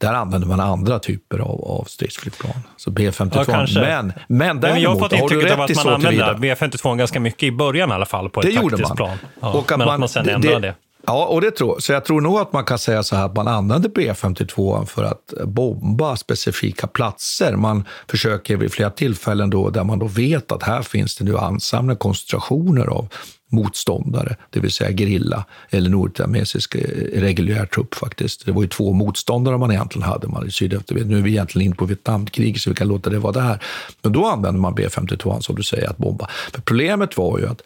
[0.00, 2.52] där använder man andra typer av, av stridsflygplan.
[2.76, 3.44] Så B52.
[3.48, 7.42] Ja, men, men däremot, jag har fått intrycket av att man använder B52 ganska mycket
[7.42, 9.18] i början i alla fall på ett det taktiskt plan.
[9.40, 10.68] Ja, och att men man, att man sen ändrade det.
[10.68, 10.74] det.
[11.06, 13.36] Ja, och det tror, så jag tror nog att man kan säga så här att
[13.36, 17.56] man använder B52 för att bomba specifika platser.
[17.56, 21.38] Man försöker vid flera tillfällen då, där man då vet att här finns det nu
[21.38, 23.08] ansamlade koncentrationer av
[23.52, 28.46] motståndare, det vill säga gerilla eller nordvietnamesisk eh, reguljär trupp faktiskt.
[28.46, 30.28] Det var ju två motståndare man egentligen hade.
[30.28, 31.04] Man i Sydafrika.
[31.04, 32.62] Nu är vi egentligen inne på Vietnamkriget.
[32.62, 33.62] så vi kan låta det vara där.
[34.02, 36.28] Men då använde man B52 som du säger att bomba.
[36.52, 37.62] För problemet var ju att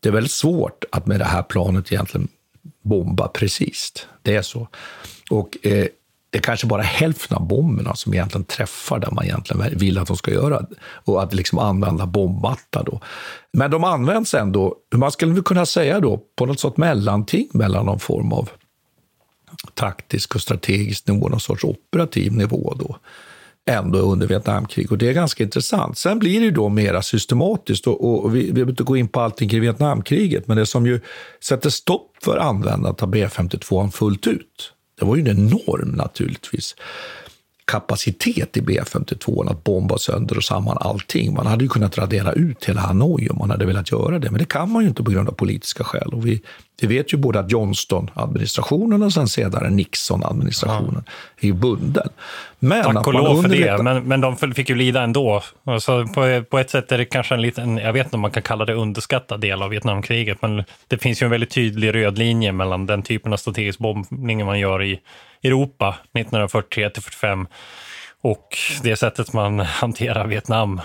[0.00, 2.28] det är väldigt svårt att med det här planet egentligen
[2.82, 3.92] bomba precis.
[4.22, 4.68] Det är så.
[5.30, 5.86] Och eh,
[6.30, 10.06] det är kanske bara hälften av bomberna som egentligen träffar där man egentligen vill att
[10.06, 10.66] de ska göra.
[10.80, 13.00] Och att liksom använda bombmatta då.
[13.52, 18.00] Men de används ändå, man skulle kunna säga då, på något sorts mellanting mellan någon
[18.00, 18.50] form av
[19.74, 22.96] taktisk och strategisk nivå, någon sorts operativ nivå då
[23.68, 24.92] ändå under Vietnamkrig.
[24.92, 25.98] Och det är ganska intressant.
[25.98, 29.20] Sen blir det då mera systematiskt och, och vi, vi behöver inte gå in på
[29.20, 31.00] allting kring Vietnamkriget, men det som ju
[31.44, 36.74] sätter stopp för användandet av B52 fullt ut, det var ju en enorm naturligtvis
[37.64, 41.34] kapacitet i B52 att bomba sönder och samman allting.
[41.34, 44.38] Man hade ju kunnat radera ut hela Hanoi om man hade velat göra det, men
[44.38, 46.08] det kan man ju inte på grund av politiska skäl.
[46.12, 46.42] Och vi,
[46.80, 51.04] vi vet ju både att Johnston-administrationen och sen senare Nixon-administrationen
[51.40, 51.48] ja.
[51.48, 52.08] är bunden.
[52.58, 55.42] Men Tack och lov för det, men, men de fick ju lida ändå.
[55.64, 58.30] Alltså på, på ett sätt är det kanske en liten, jag vet inte om man
[58.30, 62.18] kan kalla det underskattad del av Vietnamkriget, men det finns ju en väldigt tydlig röd
[62.18, 65.00] linje mellan den typen av strategisk bombning man gör i
[65.42, 67.46] Europa 1943 till 45
[68.20, 70.80] och det sättet man hanterar Vietnam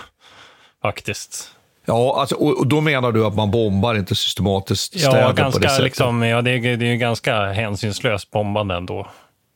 [0.82, 1.50] faktiskt.
[1.84, 5.58] Ja, alltså, och, då menar du att man bombar inte systematiskt städer ja, ganska, på
[5.58, 5.84] det sättet?
[5.84, 9.06] Liksom, ja, det är, det är ganska hänsynslöst bombande ändå.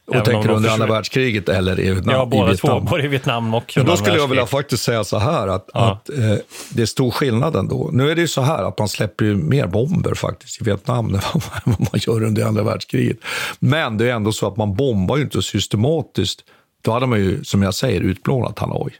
[0.08, 2.14] Och Även tänker du under andra världskriget eller i Vietnam?
[2.14, 2.80] Ja, båda i två.
[2.80, 5.92] Både i Vietnam och Men Då skulle jag vilja faktiskt säga så här att, ja.
[5.92, 6.34] att eh,
[6.70, 7.90] det är stor skillnad ändå.
[7.92, 11.14] Nu är det ju så här att man släpper ju mer bomber faktiskt i Vietnam
[11.14, 11.20] än
[11.64, 13.16] vad man gör under andra världskriget.
[13.58, 16.40] Men det är ändå så att man bombar ju inte systematiskt.
[16.82, 18.90] Då hade man ju, som jag säger, utplånat Hanoi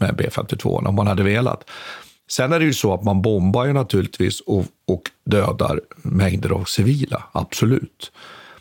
[0.00, 1.70] med B52 om man hade velat.
[2.36, 6.64] Sen är det ju så att man bombar ju naturligtvis och, och dödar mängder av
[6.64, 8.12] civila, absolut.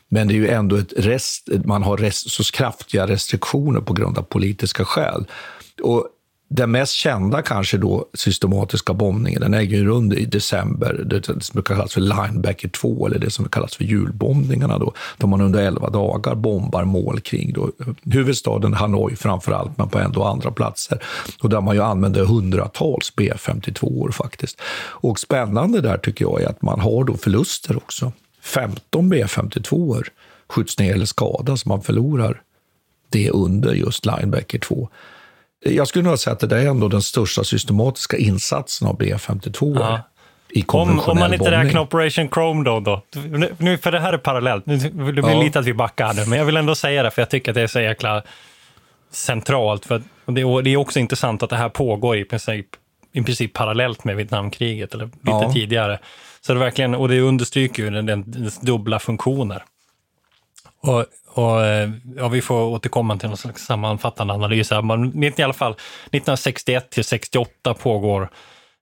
[0.10, 4.18] Men det är ju ändå ett rest, man har rest, så kraftiga restriktioner på grund
[4.18, 5.26] av politiska skäl.
[5.82, 6.08] Och
[6.56, 11.64] den mest kända kanske då systematiska bombningen, den äger ju rum i december, det som
[11.64, 15.90] kallas för Linebacker 2, eller det som kallas för julbombningarna då, där man under 11
[15.90, 17.72] dagar bombar mål kring då,
[18.04, 21.04] huvudstaden Hanoi framför allt, men på ändå andra platser.
[21.42, 24.62] Och där man ju använder hundratals B52 faktiskt.
[24.76, 28.12] Och spännande där tycker jag är att man har då förluster också.
[28.42, 30.04] 15 B52
[30.50, 32.42] skjuts ner eller skadas, man förlorar
[33.10, 34.90] det under just Linebacker 2.
[35.64, 39.78] Jag skulle nog säga att det där är ändå den största systematiska insatsen av B52
[39.80, 40.02] ja.
[40.50, 43.02] i om, om man inte räknar Operation Chrome då, då.
[43.58, 45.42] Nu, för det här är parallellt, det blir ja.
[45.42, 47.56] lite att vi backar nu, men jag vill ändå säga det, för jag tycker att
[47.56, 48.24] det är så jäkla
[49.12, 49.86] centralt.
[49.86, 52.68] För det, är också intressant att det här pågår i princip,
[53.14, 55.54] i princip parallellt med Vietnamkriget, eller lite ja.
[55.54, 56.00] tidigare.
[56.42, 59.64] Så det verkligen, och det understryker ju den, den, den dubbla funktioner.
[60.88, 64.82] Och, och eh, ja, vi får återkomma till någon slags sammanfattande analys här.
[64.82, 68.30] Men i alla fall 1961 till 68 pågår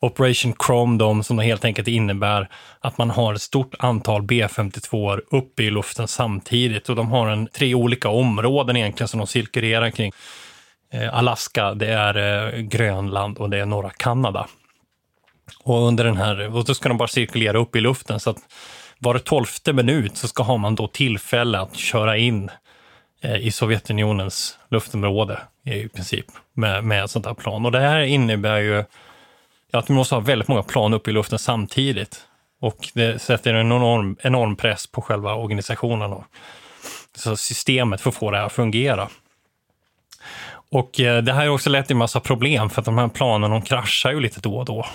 [0.01, 5.63] Operation Chrome Dome som helt enkelt innebär att man har ett stort antal B52 uppe
[5.63, 10.11] i luften samtidigt och de har en, tre olika områden egentligen som de cirkulerar kring.
[10.93, 14.47] Eh, Alaska, det är eh, Grönland och det är norra Kanada.
[15.63, 18.37] Och under den här, och då ska de bara cirkulera upp i luften så att
[19.03, 22.49] var tolfte minut så ska har man då tillfälle att köra in
[23.21, 27.65] eh, i Sovjetunionens luftområde i princip med, med ett sånt här plan.
[27.65, 28.83] Och det här innebär ju
[29.73, 32.25] att vi måste ha väldigt många plan uppe i luften samtidigt.
[32.61, 36.23] Och det sätter en enorm, enorm press på själva organisationen och
[37.15, 39.09] så systemet för att få det här att fungera.
[40.71, 43.07] Och eh, det här har också lett till en massa problem för att de här
[43.07, 44.85] planen de kraschar ju lite då och då.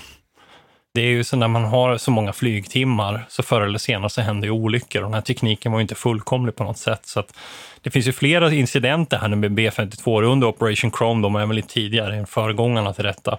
[0.96, 4.20] Det är ju så när man har så många flygtimmar så förr eller senare så
[4.20, 7.06] händer ju olyckor och den här tekniken var ju inte fullkomlig på något sätt.
[7.06, 7.36] Så att
[7.80, 11.56] det finns ju flera incidenter här nu med B52 under Operation Chrome, de är väl
[11.56, 13.38] lite tidigare än föregångarna till detta,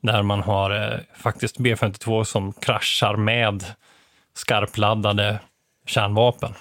[0.00, 3.64] där man har eh, faktiskt B52 som kraschar med
[4.34, 5.38] skarpladdade
[5.86, 6.54] kärnvapen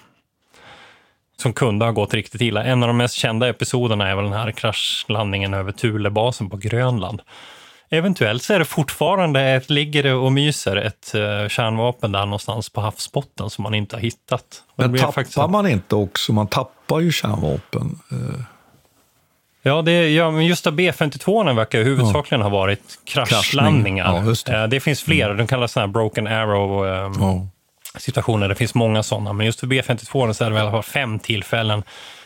[1.37, 2.63] som kunde ha gått riktigt illa.
[2.63, 7.21] En av de mest kända episoderna är väl den här kraschlandningen över Thulebasen på Grönland
[7.93, 12.69] Eventuellt så är det fortfarande, ett, ligger det och myser ett uh, kärnvapen där någonstans
[12.69, 14.63] på havsbotten som man inte har hittat.
[14.75, 15.37] Men tappar faktiskt...
[15.37, 17.99] man inte också, man tappar ju kärnvapen.
[18.11, 18.41] Uh...
[19.61, 22.49] Ja, det, ja, men just B-52 verkar huvudsakligen ja.
[22.49, 24.23] ha varit kraschlandningar.
[24.25, 24.63] Ja, det.
[24.63, 24.79] Uh, det.
[24.79, 25.37] finns fler, mm.
[25.37, 27.47] de kallas sådana broken arrow um, ja.
[27.99, 28.49] situationer.
[28.49, 31.19] Det finns många sådana, men just för B-52 så är det i alla fall fem
[31.19, 31.83] tillfällen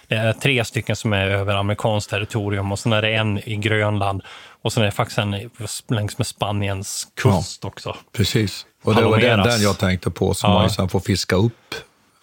[0.08, 3.56] det är tre stycken som är över amerikanskt territorium och sen är det en i
[3.56, 4.22] Grönland
[4.62, 5.50] och sen är det faktiskt en
[5.88, 7.96] längs med Spaniens kust ja, också.
[8.12, 10.60] Precis, och det var den, den jag tänkte på som ja.
[10.60, 11.76] man sen får fiska upp.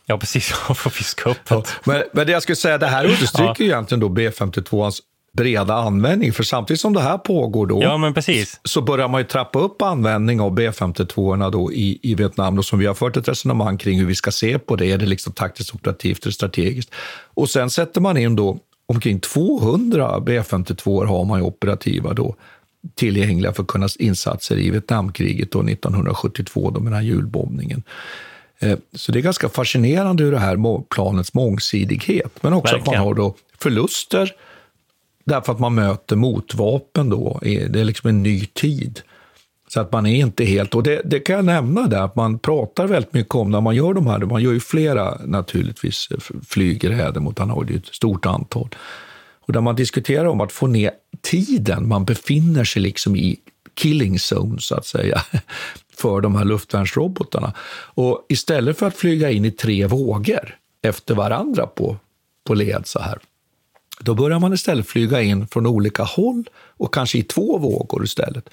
[0.07, 0.55] Ja, precis.
[0.69, 1.39] Man får fiska upp.
[1.49, 1.65] Ja.
[1.85, 3.65] Men, men det jag skulle säga, det här understryker ja.
[3.65, 5.01] egentligen då B52ans
[5.37, 6.33] breda användning.
[6.33, 7.99] För samtidigt som det här pågår då, ja,
[8.65, 12.79] så börjar man ju trappa upp användning av B52 då i, i Vietnam, då, som
[12.79, 14.87] vi har fört ett resonemang kring hur vi ska se på det.
[14.87, 16.95] Är det liksom taktiskt operativt eller strategiskt?
[17.35, 22.37] Och sen sätter man in då omkring 200 B52 har man ju operativa då
[22.95, 27.83] tillgängliga för att kunna insatser i Vietnamkriget då 1972 då med den här julbombningen.
[28.59, 32.95] Eh, så det är ganska fascinerande hur det här planets mångsidighet, men också Verkligen.
[32.95, 34.33] att man har då förluster
[35.25, 37.39] därför att man möter motvapen då.
[37.43, 39.01] Det är liksom en ny tid.
[39.69, 42.39] Så att man är inte helt, och det, det kan jag nämna där, att man
[42.39, 46.09] pratar väldigt mycket om när man gör de här, man gör ju flera naturligtvis
[46.49, 48.69] flygräder mot Hanoi, det är ett stort antal.
[49.41, 53.37] Och där man diskuterar om att få ner tiden man befinner sig liksom i
[53.75, 55.23] killing zone, så att säga,
[55.97, 57.53] för de här luftvärnsrobotarna.
[57.95, 61.97] Och istället för att flyga in i tre vågor efter varandra på,
[62.45, 63.19] på led så här,
[64.03, 66.45] då börjar man istället flyga in från olika håll
[66.77, 68.49] och kanske i två vågor istället.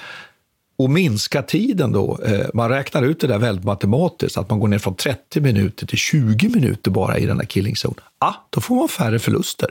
[0.77, 2.19] Och minska tiden då.
[2.25, 5.87] Eh, man räknar ut det där väldigt matematiskt, att man går ner från 30 minuter
[5.87, 8.01] till 20 minuter bara i den här killing zone.
[8.19, 9.69] Ah, då får man färre förluster.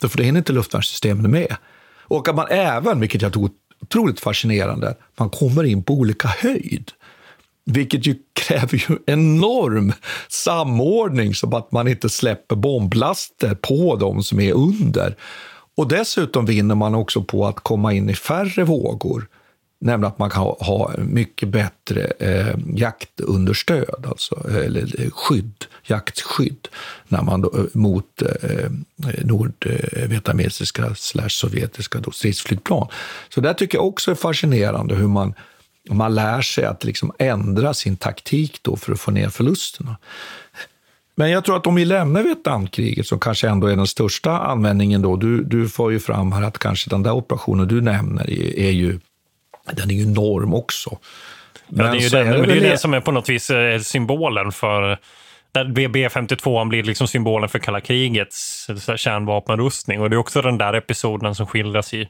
[0.00, 1.56] För det hinner inte luftvärnssystemen med.
[2.00, 6.92] Och att man även, vilket jag tror otroligt fascinerande, man kommer in på olika höjd.
[7.72, 9.92] Vilket ju kräver ju enorm
[10.28, 15.16] samordning så att man inte släpper bomblaster på dem som är under.
[15.76, 19.26] Och dessutom vinner man också på att komma in i färre vågor.
[19.80, 26.68] Nämligen att man kan ha, ha mycket bättre eh, jaktunderstöd, alltså, eller eh, skydd, jaktskydd,
[27.08, 28.70] när man då, eh, mot eh,
[29.24, 32.88] nordvietnamesiska eh, slash sovjetiska då, stridsflygplan.
[33.28, 35.34] Så det tycker jag också är fascinerande hur man,
[35.96, 39.96] man lär sig att liksom ändra sin taktik då för att få ner förlusterna.
[41.14, 45.02] Men jag tror att om vi lämnar Vietnamkriget, som kanske ändå är den största användningen
[45.02, 48.58] då, du, du får ju fram här att kanske den där operationen du nämner är,
[48.58, 49.00] är ju,
[49.72, 50.98] den är ju enorm också.
[51.68, 53.12] Men ja, det är ju den, är det, men det, är det som är på
[53.12, 54.98] något vis eh, symbolen för
[55.52, 58.66] där B52 blir liksom symbolen för kalla krigets
[58.96, 60.00] kärnvapenrustning.
[60.00, 62.08] Och det är också den där episoden som skildras i,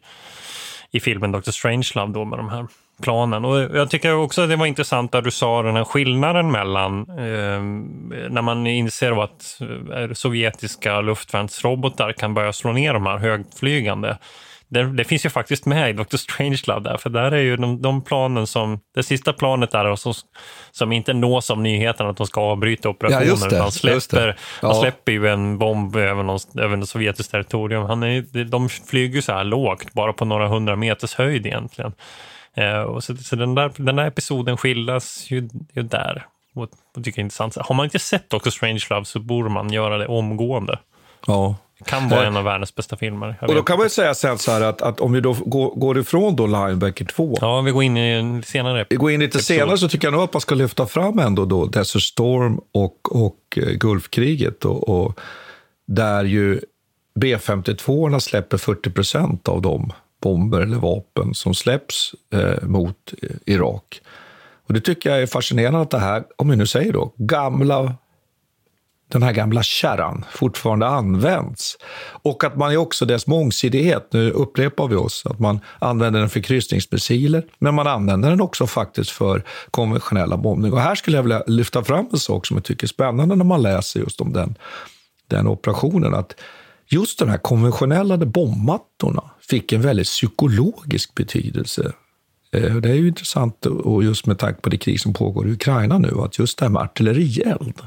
[0.91, 1.51] i filmen Dr.
[1.51, 2.67] Strangelove då med de här
[3.03, 3.45] planen.
[3.45, 7.01] Och jag tycker också att det var intressant där du sa den här skillnaden mellan
[7.01, 7.61] eh,
[8.31, 9.59] när man inser att
[9.95, 14.19] eh, sovjetiska luftvärnsrobotar kan börja slå ner de här högflygande.
[14.71, 16.17] Det, det, finns ju faktiskt med i Dr.
[16.17, 20.15] Strangelove där, för där är ju de, de planen som, det sista planet där som,
[20.71, 23.37] som inte nås av nyheten att de ska avbryta operationen.
[23.41, 24.69] Ja, det, man, släpper, ja.
[24.69, 27.83] man släpper ju en bomb över, någon, över sovjetiskt territorium.
[27.83, 31.93] Han är, de flyger så här lågt, bara på några hundra meters höjd egentligen.
[32.59, 36.27] Eh, och så, så den, där, den där episoden skildras ju, ju där.
[36.55, 36.63] Och,
[36.97, 37.57] och tycker är intressant.
[37.57, 40.79] Har man inte sett Doctor Strangelove så borde man göra det omgående.
[41.27, 41.57] Ja.
[41.79, 43.37] Det kan vara en av världens bästa filmer.
[43.41, 45.99] Och då kan man säga sen så här att, att om vi då går, går
[45.99, 47.39] ifrån då Linebacker 2.
[47.41, 49.57] Ja, vi går in i en senare Vi går in lite episod.
[49.57, 53.17] senare så tycker jag nog att man ska lyfta fram ändå då Desert Storm och,
[53.27, 54.65] och uh, Gulfkriget.
[54.65, 55.21] Och, och
[55.87, 56.61] där ju
[57.15, 59.93] B-52 släpper 40 procent av de
[60.23, 64.01] bomber eller vapen som släpps eh, mot eh, Irak.
[64.67, 67.95] Och Det tycker jag är fascinerande att det här, om vi nu säger då, gamla
[69.09, 71.79] den här gamla kärran fortfarande används.
[72.23, 76.29] Och att man är också dess mångsidighet, nu upprepar vi oss, att man använder den
[76.29, 80.77] för kryssningsmissiler, men man använder den också faktiskt för konventionella bombningar.
[80.77, 83.45] Och här skulle jag vilja lyfta fram en sak som jag tycker är spännande när
[83.45, 84.55] man läser just om den,
[85.27, 86.15] den operationen.
[86.15, 86.35] Att
[86.89, 91.93] just de här konventionella bombmattorna fick en väldigt psykologisk betydelse.
[92.53, 95.53] Eh, det är ju intressant, och just med tanke på det krig som pågår i
[95.53, 97.81] Ukraina nu, att just det här med artillerield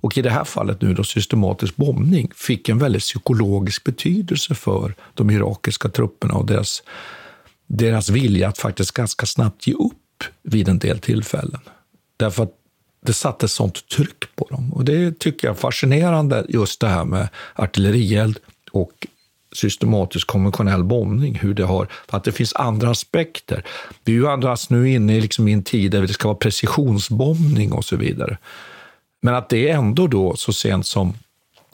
[0.00, 4.94] och i det här fallet nu då systematisk bombning fick en väldigt psykologisk betydelse för
[5.14, 6.82] de irakiska trupperna och deras,
[7.66, 11.60] deras vilja att faktiskt ganska snabbt ge upp vid en del tillfällen.
[12.16, 12.52] Därför att
[13.06, 14.72] det satte sånt tryck på dem.
[14.72, 18.38] Och det tycker jag är fascinerande, just det här med artillerield
[18.72, 19.06] och
[19.52, 23.64] systematisk konventionell bombning, hur det har, att det finns andra aspekter.
[24.04, 27.84] Vi är ju nu inne liksom i en tid där det ska vara precisionsbombning och
[27.84, 28.38] så vidare.
[29.22, 31.14] Men att det ändå då så sent som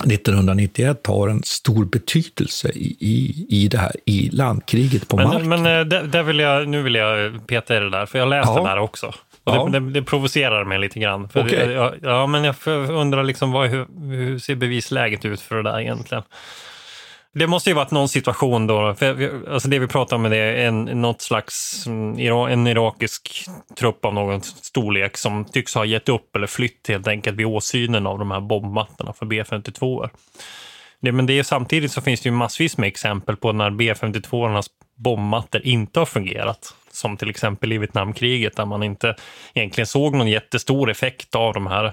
[0.04, 5.48] 1991 har en stor betydelse i, i, i det här i landkriget på men, marken.
[5.48, 8.28] Men eh, där, där vill jag, nu vill jag peta i det där, för jag
[8.28, 8.56] läste ja.
[8.56, 9.14] den här också.
[9.48, 11.28] Och det, det, det, provocerar mig lite grann.
[11.28, 11.72] För okay.
[11.72, 12.56] jag, ja, men jag
[12.90, 16.22] undrar liksom vad, hur, hur ser bevisläget ut för det där egentligen?
[17.34, 20.84] Det måste ju varit någon situation då, för alltså det vi pratar om är en,
[20.84, 23.44] något slags mm, en irakisk
[23.78, 28.06] trupp av någon storlek som tycks ha gett upp eller flytt helt enkelt vid åsynen
[28.06, 30.08] av de här bombmattorna för B52.
[31.00, 34.62] Det, men det är, samtidigt så finns det ju massvis med exempel på när B52
[34.96, 36.74] bombmattor inte har fungerat.
[36.90, 39.16] Som till exempel i Vietnamkriget där man inte
[39.54, 41.92] egentligen såg någon jättestor effekt av de här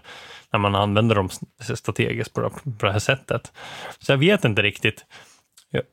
[0.51, 1.29] när man använder dem
[1.75, 3.51] strategiskt på det här sättet.
[3.99, 5.05] Så jag vet inte riktigt.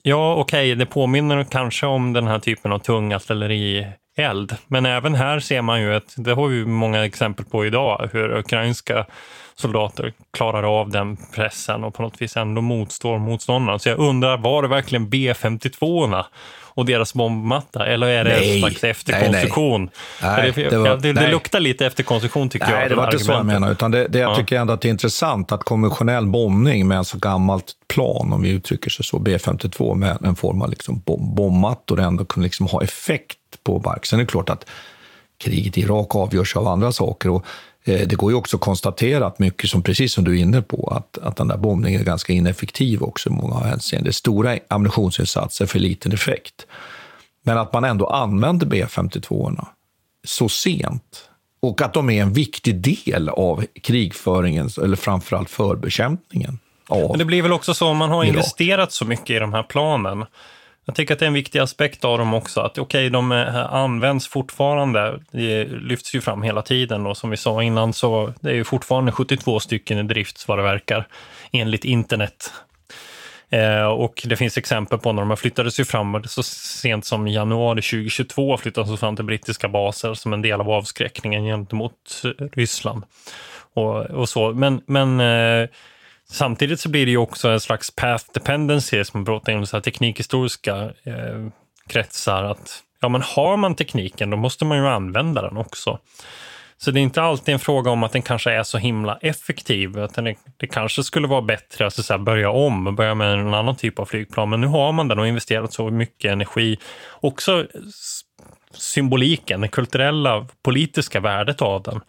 [0.03, 4.57] Ja, okej, okay, det påminner kanske om den här typen av tung artillerield.
[4.67, 8.37] Men även här ser man ju att, det har vi många exempel på idag, hur
[8.37, 9.07] ukrainska
[9.55, 13.79] soldater klarar av den pressen och på något vis ändå motstår motståndarna.
[13.79, 16.25] Så jag undrar, var det verkligen B52
[16.75, 17.87] och deras bombmatta?
[17.87, 19.91] Eller är det nej, en slags efterkonstruktion?
[20.23, 20.53] Nej, nej.
[20.55, 22.81] det, det, var, det, det luktar lite efterkonstruktion tycker nej, jag.
[22.81, 23.73] Nej, det var inte så jag menar.
[23.73, 24.37] Utan det, det, jag ja.
[24.37, 28.43] tycker ändå att det är intressant att konventionell bombning med en så gammalt plan, om
[28.43, 32.67] vi uttrycker sig så, B52, med en form av liksom bomb, bombmattor ändå kunde liksom
[32.67, 34.07] ha effekt på mark.
[34.07, 34.67] Sen är det klart att
[35.45, 37.31] kriget i Irak avgörs av andra saker.
[37.31, 37.47] Och
[37.85, 40.93] det går ju också att konstatera att mycket som, precis som du är inne på,
[40.97, 44.13] att, att den där bombningen är ganska ineffektiv också i många hänseenden.
[44.13, 46.67] Stora ammunitionsinsatser för liten effekt.
[47.43, 49.67] Men att man ändå använder B52
[50.25, 51.29] så sent
[51.63, 56.59] och att de är en viktig del av krigföringen, eller framförallt förbekämpningen.
[56.89, 59.63] Men det blir väl också så, om man har investerat så mycket i de här
[59.63, 60.25] planen,
[60.85, 63.33] jag tycker att det är en viktig aspekt av dem också, att okej, okay, de
[63.71, 65.21] används fortfarande.
[65.31, 68.65] Det lyfts ju fram hela tiden och som vi sa innan så det är ju
[68.65, 71.09] fortfarande 72 stycken i drift vad det verkar,
[71.53, 72.53] enligt internet.
[73.51, 77.35] Eh, och det finns exempel på när de flyttades ju fram så sent som i
[77.35, 82.23] januari 2022 flyttades de fram till brittiska baser som en del av avskräckningen gentemot
[82.53, 83.05] Ryssland.
[83.75, 84.53] Och, och så.
[84.53, 85.69] Men, men eh,
[86.33, 89.77] Samtidigt så blir det ju också en slags path dependency som man pratar om så
[89.77, 91.49] här teknikhistoriska eh,
[91.87, 92.45] kretsar.
[92.45, 95.99] Att ja, men har man tekniken då måste man ju använda den också.
[96.77, 99.99] Så det är inte alltid en fråga om att den kanske är så himla effektiv.
[99.99, 103.55] Utan det, det kanske skulle vara bättre att så börja om och börja med en
[103.55, 104.51] annan typ av flygplan.
[104.51, 106.79] Men nu har man den och investerat så mycket energi.
[107.21, 107.67] Också
[108.75, 112.01] symboliken, det kulturella, politiska värdet av den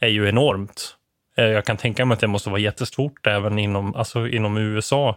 [0.00, 0.97] är ju enormt.
[1.38, 5.16] Eh, jag kan tänka mig att det måste vara jättestort även inom, alltså inom USA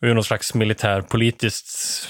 [0.00, 2.08] ur någon slags militärpolitiskt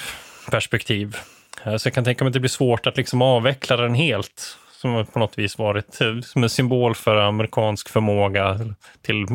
[0.51, 1.17] perspektiv.
[1.65, 4.57] Eh, så jag kan tänka mig att det blir svårt att liksom avveckla den helt,
[4.73, 8.61] som på något vis varit eh, som en symbol för amerikansk förmåga
[9.03, 9.27] till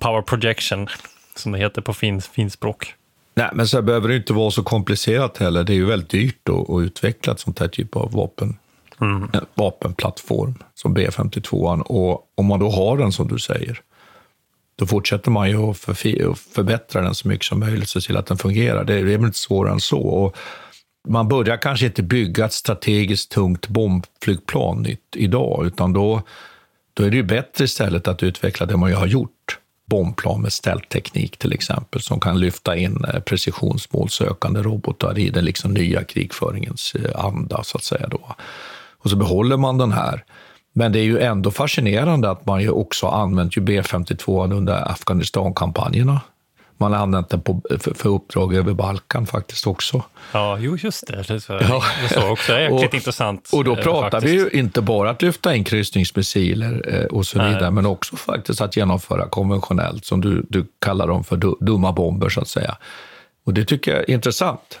[0.00, 0.88] power projection,
[1.34, 2.94] som det heter på fin, finspråk.
[3.34, 5.64] Nej, men så behöver det inte vara så komplicerat heller.
[5.64, 8.56] Det är ju väldigt dyrt att, att utveckla ett sånt här typ av vapen
[9.00, 9.30] mm.
[9.54, 11.80] vapenplattform som B52.
[11.80, 13.80] Och om man då har den som du säger,
[14.78, 15.78] då fortsätter man ju att
[16.54, 18.84] förbättra den så mycket som möjligt, se till att den fungerar.
[18.84, 20.00] Det är väl inte svårare än så.
[20.00, 20.36] Och
[21.08, 26.22] man börjar kanske inte bygga ett strategiskt tungt bombflygplan nytt idag, utan då,
[26.94, 29.58] då är det ju bättre istället att utveckla det man ju har gjort.
[29.86, 35.74] Bombplan med ställteknik till exempel, som kan lyfta in eh, precisionsmålsökande robotar i den liksom
[35.74, 38.06] nya krigföringens eh, anda, så att säga.
[38.08, 38.36] Då
[39.02, 40.24] och så behåller man den här.
[40.72, 46.20] Men det är ju ändå fascinerande att man ju också har använt B52 under Afghanistan-kampanjerna.
[46.80, 50.02] Man har använt den på, för, för uppdrag över Balkan faktiskt också.
[50.32, 51.22] Ja, jo just det.
[51.28, 51.82] Det så, ja.
[52.10, 53.50] så också är jäkligt intressant.
[53.52, 54.34] Och då eh, pratar faktiskt.
[54.34, 57.70] vi ju inte bara att lyfta in kryssningsmissiler eh, och så vidare, Nej.
[57.70, 62.40] men också faktiskt att genomföra konventionellt, som du, du kallar dem för dumma bomber så
[62.40, 62.76] att säga.
[63.44, 64.80] Och det tycker jag är intressant.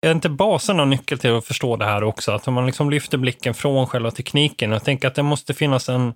[0.00, 2.32] Är inte basen och nyckel till att förstå det här också?
[2.32, 4.72] Att om man liksom lyfter blicken från själva tekniken.
[4.72, 6.14] Jag tänker att det måste finnas en,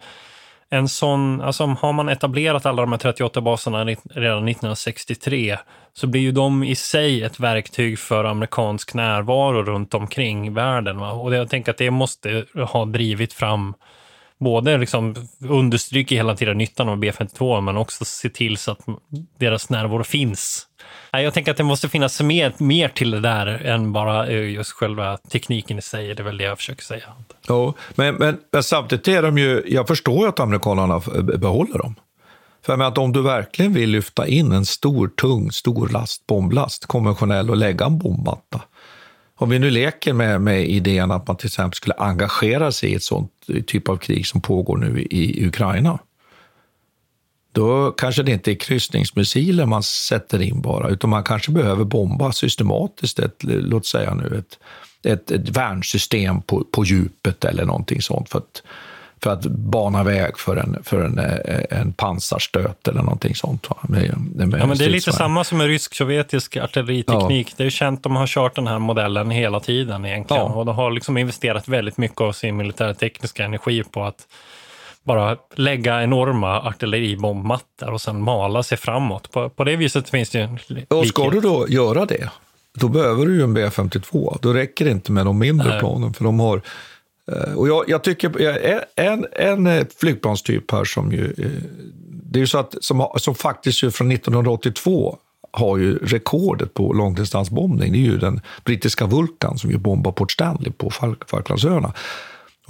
[0.70, 5.58] en sån, alltså har man etablerat alla de här 38 baserna redan 1963
[5.92, 10.98] så blir ju de i sig ett verktyg för amerikansk närvaro runt omkring världen.
[10.98, 11.12] Va?
[11.12, 13.74] Och jag tänker att det måste ha drivit fram
[14.38, 18.80] både liksom understryker hela tiden nyttan av B52 men också se till så att
[19.38, 20.66] deras närvaro finns
[21.12, 24.72] jag tänker att det måste finnas mer, mer till det där än bara eh, just
[24.72, 26.14] själva tekniken i sig.
[26.14, 27.04] Det är väl det jag försöker säga.
[27.46, 31.78] Ja, men, men, men samtidigt är de ju, jag förstår ju att amerikanerna eh, behåller
[31.78, 31.94] dem.
[32.66, 37.50] För att om du verkligen vill lyfta in en stor, tung, stor last, bomblast, konventionell,
[37.50, 38.60] och lägga en bombmatta.
[39.36, 42.94] Om vi nu leker med, med idén att man till exempel skulle engagera sig i
[42.94, 43.32] ett sånt
[43.66, 45.98] typ av krig som pågår nu i, i Ukraina
[47.52, 52.32] då kanske det inte är kryssningsmissiler man sätter in bara, utan man kanske behöver bomba
[52.32, 54.58] systematiskt ett, låt säga nu, ett,
[55.12, 58.62] ett, ett värnsystem på, på djupet eller någonting sånt för att,
[59.22, 61.18] för att bana väg för en, för en,
[61.70, 63.68] en pansarstöt eller någonting sånt.
[63.88, 67.48] Med, med ja, men det är lite samma som med rysk-sovjetisk artilleriteknik.
[67.50, 67.54] Ja.
[67.56, 70.52] Det är ju känt, de har kört den här modellen hela tiden egentligen ja.
[70.52, 74.26] och de har liksom investerat väldigt mycket av sin militärtekniska energi på att
[75.04, 79.30] bara lägga enorma artilleribombmattor och sen mala sig framåt.
[79.30, 82.30] På, på det viset finns det ju Och ska du då göra det,
[82.74, 84.38] då behöver du ju en B52.
[84.42, 85.80] Då räcker det inte med de mindre Nej.
[85.80, 86.62] planen, för de har
[87.32, 88.30] eh, och jag, jag tycker
[88.96, 91.34] en, en eh, flygplanstyp här som ju...
[91.38, 91.50] Eh,
[92.32, 95.18] det är ju så att, som, som faktiskt ju från 1982
[95.52, 97.92] har ju rekordet på långdistansbombning.
[97.92, 100.90] Det är ju den brittiska Vulcan som ju bombar Port Stanley på
[101.26, 101.92] Falklandsöarna.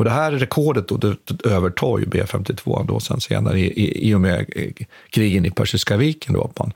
[0.01, 4.14] Och det här rekordet då, det övertar ju B52 då sen senare i, i, i
[4.14, 6.34] och med eh, krigen i Persiska viken.
[6.34, 6.72] Då, att man,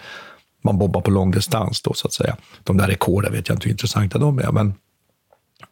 [0.63, 2.37] man bombar på långdistans då så att säga.
[2.65, 4.75] De där rekorden vet jag inte hur intressanta de är, men,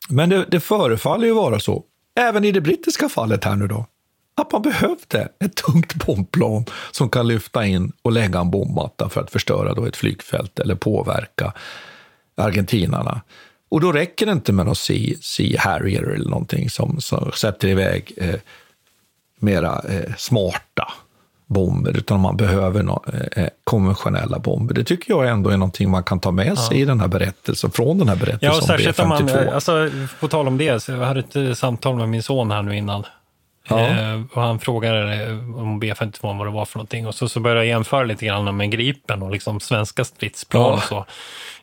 [0.09, 1.84] men det, det förefaller ju vara så.
[2.20, 3.86] Även i det brittiska fallet här nu då.
[4.34, 9.20] att man behövde ett tungt bombplan som kan lyfta in och lägga en bombmatta för
[9.20, 11.53] att förstöra då ett flygfält eller påverka
[12.36, 13.20] argentinarna.
[13.73, 17.68] Och då räcker det inte med någon Sea, sea Harrier eller någonting som, som sätter
[17.68, 18.35] iväg eh,
[19.39, 20.93] mera eh, smarta
[21.47, 24.75] bomber, utan man behöver no eh, konventionella bomber.
[24.75, 26.83] Det tycker jag ändå är någonting man kan ta med sig ja.
[26.83, 30.49] i den här berättelsen, från den här berättelsen ja, särskilt om man, alltså, På tal
[30.49, 33.05] om det, så jag hade ett eh, samtal med min son här nu innan.
[33.68, 33.88] Ja.
[33.88, 37.60] Eh, och han frågade om B52 vad det var för någonting och så, så började
[37.60, 40.72] jag jämföra lite grann med Gripen och liksom svenska stridsplan ja.
[40.72, 41.06] och så.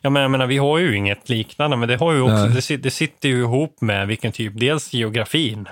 [0.00, 2.76] Ja, men jag menar, vi har ju inget liknande, men det, har ju också, det,
[2.76, 5.68] det, sitter ju ihop med vilken typ, dels geografin,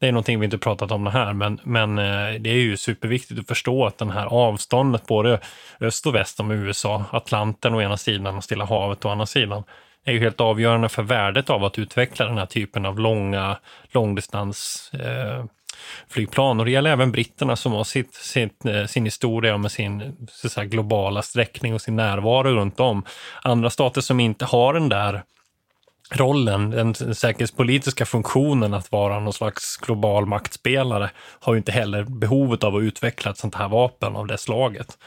[0.00, 2.76] det är någonting vi inte pratat om det här, men, men eh, det är ju
[2.76, 5.40] superviktigt att förstå att den här avståndet, både
[5.80, 9.62] öst och väst om USA, Atlanten å ena sidan och Stilla havet å andra sidan,
[10.04, 13.56] är ju helt avgörande för värdet av att utveckla den här typen av långa
[13.92, 15.44] långdistans eh,
[16.08, 16.60] flygplan.
[16.60, 20.48] Och det gäller även britterna som har sitt, sitt, eh, sin historia med sin så
[20.48, 23.04] säga, globala sträckning och sin närvaro runt om.
[23.42, 25.22] Andra stater som inte har den där
[26.14, 31.10] rollen, den säkerhetspolitiska funktionen att vara någon slags global maktspelare
[31.40, 34.98] har ju inte heller behovet av att utveckla ett sånt här vapen av det slaget.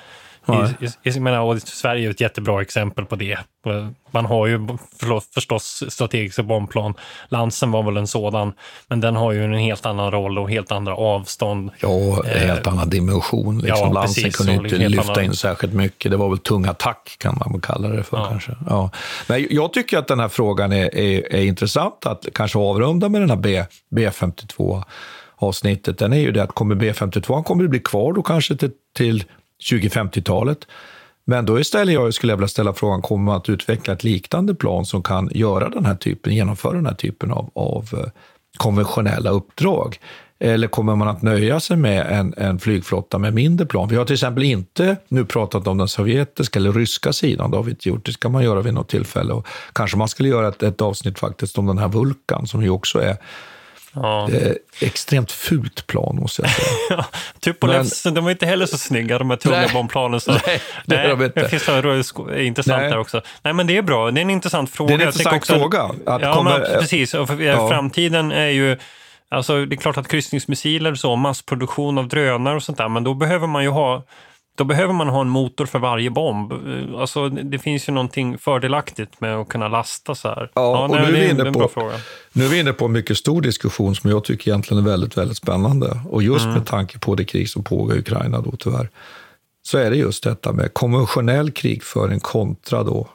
[0.48, 3.38] I, i, jag menar, och Sverige är ett jättebra exempel på det.
[4.12, 4.68] Man har ju
[5.34, 6.94] förstås strategiska bombplan.
[7.30, 8.54] Lansen var väl en sådan,
[8.88, 11.72] men den har ju en helt annan roll och helt andra avstånd.
[11.80, 13.60] Ja, en helt eh, annan dimension.
[13.60, 13.88] Liksom.
[13.88, 15.26] Ja, Lansen precis, kunde inte lyfta annan...
[15.26, 16.12] in särskilt mycket.
[16.12, 18.18] Det var väl tung attack, kan man kalla det för.
[18.18, 18.28] Ja.
[18.30, 18.56] kanske.
[18.70, 18.90] Ja.
[19.28, 23.22] Men jag tycker att den här frågan är, är, är intressant att kanske avrunda med
[23.22, 23.64] den här B,
[23.96, 24.84] B52
[25.36, 25.98] avsnittet.
[25.98, 29.24] Den är ju det att kommer B52 kommer det bli kvar då kanske till, till
[29.64, 30.68] 2050-talet.
[31.26, 34.56] Men då istället jag skulle jag vilja ställa frågan, kommer man att utveckla ett liknande
[34.56, 38.12] plan som kan göra den här typen, genomföra den här typen av, av eh,
[38.58, 40.00] konventionella uppdrag?
[40.40, 43.88] Eller kommer man att nöja sig med en, en, flygflotta med mindre plan?
[43.88, 47.64] Vi har till exempel inte nu pratat om den sovjetiska eller ryska sidan, det har
[47.64, 48.06] vi inte gjort.
[48.06, 49.34] Det ska man göra vid något tillfälle.
[49.34, 52.70] Och kanske man skulle göra ett, ett avsnitt faktiskt om den här Vulkan som ju
[52.70, 53.18] också är
[53.96, 54.30] Ja.
[54.80, 56.68] Extremt fult plan måste jag säga.
[56.90, 57.06] ja,
[57.40, 60.22] Tupolevs, de var inte heller så snygga de här tunga bombplanen.
[60.22, 61.42] Så, nej, det är de inte.
[61.42, 61.98] Det finns några
[62.42, 62.90] intressant nej.
[62.90, 63.22] där också.
[63.42, 64.12] Nej, men det är bra.
[64.12, 64.98] Det är en intressant fråga.
[64.98, 65.84] Det är en intressant också, fråga.
[66.06, 67.14] Att ja, kommer, men, precis.
[67.14, 67.70] Och för, ja.
[67.70, 68.78] Framtiden är ju...
[69.30, 73.14] Alltså, det är klart att kryssningsmissiler så, massproduktion av drönare och sånt där, men då
[73.14, 74.04] behöver man ju ha
[74.56, 76.54] då behöver man ha en motor för varje bomb.
[76.98, 80.52] Alltså, det finns ju någonting fördelaktigt med att kunna lasta så här.
[80.54, 81.92] Ja, ja och nej, nu, är vi inne på,
[82.34, 85.18] nu är vi inne på en mycket stor diskussion som jag tycker egentligen är väldigt,
[85.18, 86.00] väldigt spännande.
[86.10, 86.58] Och just mm.
[86.58, 88.90] med tanke på det krig som pågår i Ukraina då tyvärr,
[89.62, 93.08] så är det just detta med konventionell krigföring kontra då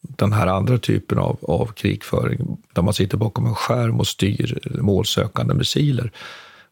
[0.00, 4.58] den här andra typen av, av krigföring, där man sitter bakom en skärm och styr
[4.80, 6.12] målsökande missiler.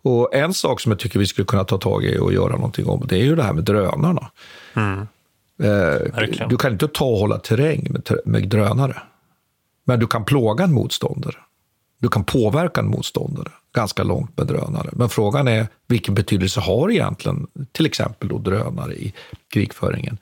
[0.07, 2.87] Och en sak som jag tycker vi skulle kunna ta tag i och göra någonting
[2.87, 4.31] om, det är ju det här med drönarna.
[4.75, 5.07] Mm.
[5.63, 9.03] Eh, du kan inte ta och hålla terräng med, med drönare.
[9.85, 11.37] Men du kan plåga en motståndare.
[11.99, 14.89] Du kan påverka en motståndare ganska långt med drönare.
[14.93, 19.15] Men frågan är vilken betydelse har egentligen till exempel då drönare i
[19.49, 20.19] krigföringen?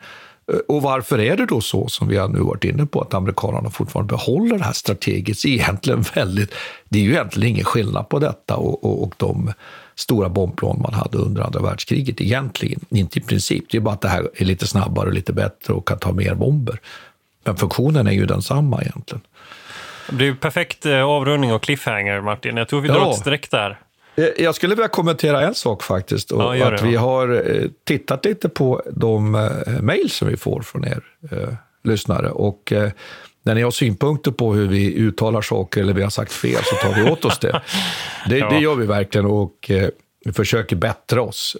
[0.53, 3.15] Eh, och varför är det då så, som vi har nu varit inne på, att
[3.15, 6.55] amerikanerna fortfarande behåller det här strategiskt egentligen väldigt...
[6.89, 9.53] Det är ju egentligen ingen skillnad på detta och, och, och de
[9.95, 12.81] stora bombplan man hade under andra världskriget egentligen.
[12.91, 15.73] Inte i princip, det är bara att det här är lite snabbare och lite bättre
[15.73, 16.81] och kan ta mer bomber.
[17.45, 19.23] Men funktionen är ju densamma egentligen.
[20.09, 22.57] Det blir perfekt eh, avrundning och cliffhanger, Martin.
[22.57, 23.11] Jag tror vi drar ja.
[23.11, 23.79] ett streck där.
[24.17, 26.31] Eh, jag skulle vilja kommentera en sak faktiskt.
[26.31, 30.63] Och ja, att vi har eh, tittat lite på de eh, mejl som vi får
[30.63, 31.49] från er eh,
[31.85, 32.31] lyssnare.
[32.31, 32.91] Och eh,
[33.43, 36.77] när ni har synpunkter på hur vi uttalar saker eller vi har sagt fel så
[36.77, 37.63] tar vi åt oss det.
[38.29, 38.51] Det, ja.
[38.51, 39.89] det gör vi verkligen och eh,
[40.25, 41.57] vi försöker bättra oss.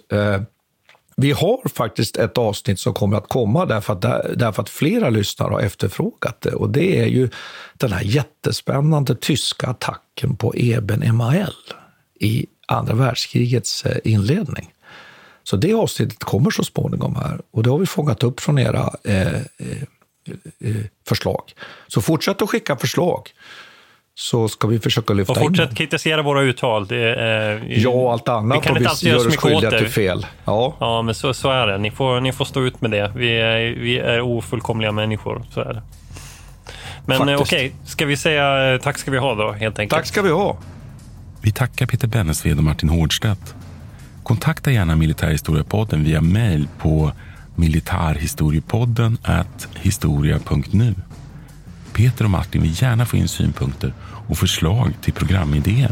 [1.15, 4.01] vi har faktiskt ett avsnitt som kommer att komma därför att,
[4.39, 6.53] därför att flera lyssnare har efterfrågat det.
[6.53, 7.29] Och det är ju
[7.73, 11.53] den här jättespännande tyska attacken på Eben Emael
[12.19, 14.71] i andra världskrigets eh, inledning.
[15.43, 18.89] Så det avsnittet kommer så småningom här och det har vi fångat upp från era
[19.03, 19.41] eh, eh,
[20.59, 20.75] eh,
[21.07, 21.41] förslag.
[21.87, 23.29] Så fortsätt att skicka förslag
[24.17, 26.87] så ska vi försöka lyfta och fortsätt in kritisera våra uttal.
[26.87, 28.57] Det, eh, ja, och allt annat.
[28.57, 30.25] Vi kan inte alltid göra oss skyldiga till fel.
[30.45, 31.77] Ja, ja men så, så är det.
[31.77, 33.11] Ni får, ni får stå ut med det.
[33.15, 35.43] Vi är, vi är ofullkomliga människor.
[35.53, 35.81] Så är det.
[37.05, 37.71] Men okej, okay.
[37.85, 39.99] ska vi säga tack ska vi ha då, helt enkelt?
[39.99, 40.57] Tack ska vi ha.
[41.45, 43.55] Vi tackar Peter Bennesved och Martin Hårdstedt.
[44.23, 47.11] Kontakta gärna Militärhistoriepodden via mejl på
[47.55, 49.17] militarhistoriepodden
[49.75, 50.95] historia.nu.
[51.93, 53.93] Peter och Martin vill gärna få in synpunkter
[54.27, 55.91] och förslag till programidéer.